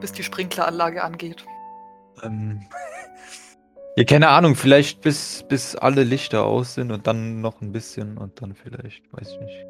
Bis 0.00 0.12
die 0.12 0.22
Sprinkleranlage 0.22 1.02
angeht. 1.02 1.44
Ähm, 2.22 2.62
ja, 3.96 4.04
keine 4.04 4.28
Ahnung, 4.28 4.54
vielleicht 4.54 5.00
bis, 5.00 5.44
bis 5.48 5.76
alle 5.76 6.04
Lichter 6.04 6.44
aus 6.44 6.74
sind 6.74 6.92
und 6.92 7.06
dann 7.06 7.40
noch 7.40 7.60
ein 7.60 7.72
bisschen 7.72 8.18
und 8.18 8.40
dann 8.42 8.54
vielleicht, 8.54 9.12
weiß 9.12 9.32
ich 9.32 9.40
nicht. 9.40 9.66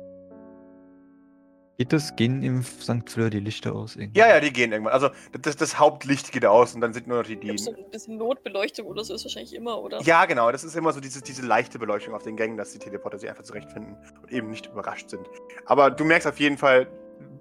Geht 1.79 1.93
das? 1.93 2.17
Gehen 2.17 2.43
im 2.43 2.65
St. 2.65 3.09
Fleur 3.09 3.31
die 3.31 3.39
Lichter 3.39 3.73
aus? 3.73 3.95
Irgendwie? 3.95 4.19
Ja, 4.19 4.29
ja, 4.29 4.41
die 4.41 4.53
gehen 4.53 4.73
irgendwann. 4.73 4.93
Also 4.93 5.11
das, 5.41 5.55
das 5.55 5.79
Hauptlicht 5.79 6.33
geht 6.33 6.45
aus 6.45 6.75
und 6.75 6.81
dann 6.81 6.93
sind 6.93 7.07
nur 7.07 7.19
noch 7.19 7.25
die, 7.25 7.35
Ich 7.35 7.41
die 7.41 7.47
glaub, 7.47 7.59
so 7.61 7.71
ein 7.71 7.91
bisschen 7.93 8.17
Notbeleuchtung 8.17 8.85
oder 8.85 9.05
so 9.05 9.15
ist 9.15 9.25
wahrscheinlich 9.25 9.55
immer, 9.55 9.81
oder? 9.81 10.03
Ja, 10.03 10.25
genau. 10.25 10.51
Das 10.51 10.65
ist 10.65 10.75
immer 10.75 10.93
so 10.93 10.99
diese, 10.99 11.23
diese 11.23 11.47
leichte 11.47 11.79
Beleuchtung 11.79 12.15
auf 12.15 12.25
den 12.25 12.37
Gängen, 12.37 12.57
dass 12.57 12.73
die 12.73 12.81
Teleporter 12.81 13.21
sich 13.21 13.31
einfach 13.31 13.45
zurechtfinden 13.45 13.97
und 14.21 14.33
eben 14.33 14.51
nicht 14.51 14.67
überrascht 14.67 15.09
sind. 15.09 15.25
Aber 15.67 15.93
du 15.93 16.05
merkst 16.05 16.27
auf 16.27 16.41
jeden 16.41 16.59
Fall, 16.59 16.89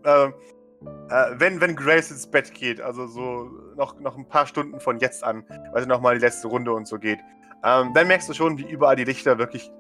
äh, 0.04 0.30
äh, 1.10 1.32
wenn, 1.38 1.60
wenn 1.62 1.76
Grace 1.76 2.12
ins 2.12 2.28
Bett 2.28 2.54
geht, 2.54 2.82
also 2.82 3.08
so 3.08 3.50
noch, 3.76 4.00
noch 4.00 4.18
ein 4.18 4.28
paar 4.28 4.46
Stunden 4.46 4.80
von 4.80 5.00
jetzt 5.00 5.24
an, 5.24 5.44
weil 5.72 5.82
sie 5.84 5.88
nochmal 5.88 6.16
die 6.16 6.22
letzte 6.22 6.48
Runde 6.48 6.72
und 6.74 6.88
so 6.88 6.98
geht, 7.00 7.20
ähm, 7.64 7.94
dann 7.94 8.08
merkst 8.08 8.30
du 8.30 8.34
schon, 8.34 8.58
wie 8.58 8.70
überall 8.70 8.96
die 8.96 9.04
Lichter 9.06 9.38
wirklich 9.38 9.72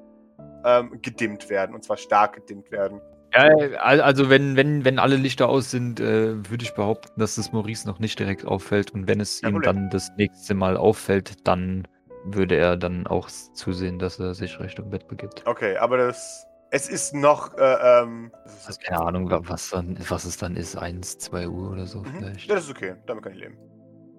ähm, 0.65 0.99
gedimmt 1.01 1.49
werden. 1.49 1.75
Und 1.75 1.83
zwar 1.83 1.97
stark 1.97 2.33
gedimmt 2.33 2.71
werden. 2.71 3.01
Ja, 3.33 3.43
al- 3.79 4.01
also 4.01 4.29
wenn, 4.29 4.55
wenn, 4.55 4.85
wenn 4.85 4.99
alle 4.99 5.17
Lichter 5.17 5.49
aus 5.49 5.69
sind, 5.69 5.99
äh, 5.99 6.49
würde 6.49 6.63
ich 6.63 6.73
behaupten, 6.73 7.19
dass 7.19 7.37
es 7.37 7.51
Maurice 7.51 7.85
noch 7.87 7.99
nicht 7.99 8.17
direkt 8.17 8.45
auffällt. 8.45 8.91
Und 8.91 9.07
wenn 9.07 9.19
es 9.19 9.41
Kein 9.41 9.49
ihm 9.51 9.55
Problem. 9.61 9.75
dann 9.75 9.89
das 9.89 10.11
nächste 10.17 10.55
Mal 10.55 10.77
auffällt, 10.77 11.45
dann 11.47 11.87
würde 12.23 12.55
er 12.55 12.77
dann 12.77 13.05
auch 13.05 13.29
zusehen, 13.29 13.99
dass 13.99 14.19
er 14.19 14.33
sich 14.33 14.59
Richtung 14.59 14.89
Bett 14.89 15.07
begibt. 15.07 15.43
Okay, 15.45 15.77
aber 15.77 15.97
das. 15.97 16.46
Es 16.71 16.89
ist 16.89 17.13
noch. 17.13 17.57
Äh, 17.57 18.01
ähm, 18.03 18.31
ist 18.45 18.67
Also 18.67 18.79
keine 18.85 18.99
Ahnung, 19.01 19.29
wa- 19.31 19.41
was, 19.43 19.69
dann, 19.69 19.97
was 20.09 20.25
es 20.25 20.37
dann 20.37 20.55
ist, 20.55 20.75
1, 20.77 21.17
2 21.19 21.47
Uhr 21.47 21.71
oder 21.71 21.85
so 21.87 21.99
Mhm. 21.99 22.05
vielleicht. 22.17 22.49
Das 22.51 22.65
ist 22.65 22.71
okay. 22.71 22.95
Damit 23.05 23.23
kann 23.23 23.33
ich 23.33 23.39
leben. 23.39 23.57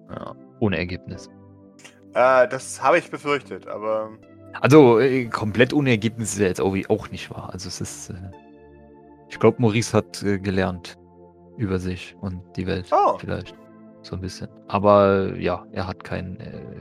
Ja, 0.09 0.35
ohne 0.59 0.77
Ergebnis. 0.77 1.29
Äh, 2.15 2.47
das 2.47 2.81
habe 2.81 2.97
ich 2.97 3.11
befürchtet, 3.11 3.67
aber. 3.67 4.09
Also 4.61 4.99
äh, 4.99 5.25
komplett 5.25 5.73
ohne 5.73 5.91
Ergebnis 5.91 6.33
ist 6.33 6.39
ja 6.39 6.47
jetzt 6.47 6.59
auch, 6.61 6.75
auch 6.89 7.11
nicht 7.11 7.29
wahr. 7.29 7.51
Also 7.53 7.67
es 7.67 7.81
ist, 7.81 8.09
äh, 8.09 8.15
ich 9.29 9.37
glaube, 9.39 9.61
Maurice 9.61 9.95
hat 9.95 10.23
äh, 10.23 10.39
gelernt 10.39 10.97
über 11.57 11.77
sich 11.77 12.15
und 12.21 12.41
die 12.55 12.65
Welt 12.65 12.87
Oh. 12.91 13.17
vielleicht 13.19 13.53
so 14.01 14.15
ein 14.15 14.21
bisschen. 14.21 14.47
Aber 14.67 15.33
äh, 15.35 15.43
ja, 15.43 15.67
er 15.71 15.85
hat 15.85 16.03
kein 16.03 16.39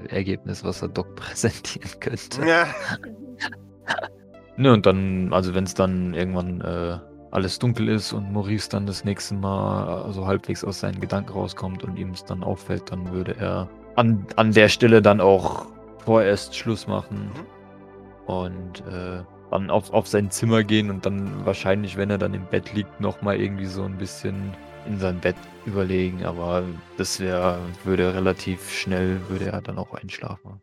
Ergebnis, 0.09 0.64
was 0.64 0.81
er 0.81 0.88
Doc 0.88 1.14
präsentieren 1.16 1.90
könnte. 2.00 2.46
Ja. 2.48 2.66
Ne, 4.58 4.72
und 4.72 4.86
dann, 4.86 5.32
also 5.32 5.54
wenn 5.54 5.62
es 5.62 5.74
dann 5.74 6.14
irgendwann 6.14 6.60
äh, 6.62 6.98
alles 7.30 7.60
dunkel 7.60 7.88
ist 7.88 8.12
und 8.12 8.32
Maurice 8.32 8.68
dann 8.68 8.86
das 8.86 9.04
nächste 9.04 9.36
Mal 9.36 10.08
äh, 10.08 10.12
so 10.12 10.26
halbwegs 10.26 10.64
aus 10.64 10.80
seinen 10.80 11.00
Gedanken 11.00 11.30
rauskommt 11.32 11.84
und 11.84 11.96
ihm 11.96 12.10
es 12.10 12.24
dann 12.24 12.42
auffällt, 12.42 12.90
dann 12.90 13.12
würde 13.12 13.36
er 13.38 13.68
an, 13.94 14.26
an 14.34 14.52
der 14.52 14.68
Stelle 14.68 15.00
dann 15.00 15.20
auch 15.20 15.66
vorerst 16.04 16.56
Schluss 16.56 16.88
machen 16.88 17.30
Mhm. 17.34 18.34
und 18.34 18.80
äh, 18.92 19.22
dann 19.52 19.70
auf, 19.70 19.92
auf 19.92 20.08
sein 20.08 20.28
Zimmer 20.32 20.64
gehen 20.64 20.90
und 20.90 21.06
dann 21.06 21.46
wahrscheinlich, 21.46 21.96
wenn 21.96 22.10
er 22.10 22.18
dann 22.18 22.34
im 22.34 22.44
Bett 22.46 22.74
liegt, 22.74 23.00
nochmal 23.00 23.40
irgendwie 23.40 23.66
so 23.66 23.84
ein 23.84 23.96
bisschen 23.96 24.52
in 24.86 24.98
sein 24.98 25.20
Bett 25.20 25.36
überlegen, 25.66 26.24
aber 26.24 26.64
das 26.96 27.20
wäre, 27.20 27.58
würde 27.84 28.12
relativ 28.12 28.72
schnell, 28.72 29.20
würde 29.28 29.52
er 29.52 29.60
dann 29.62 29.78
auch 29.78 29.94
einschlafen. 29.94 30.60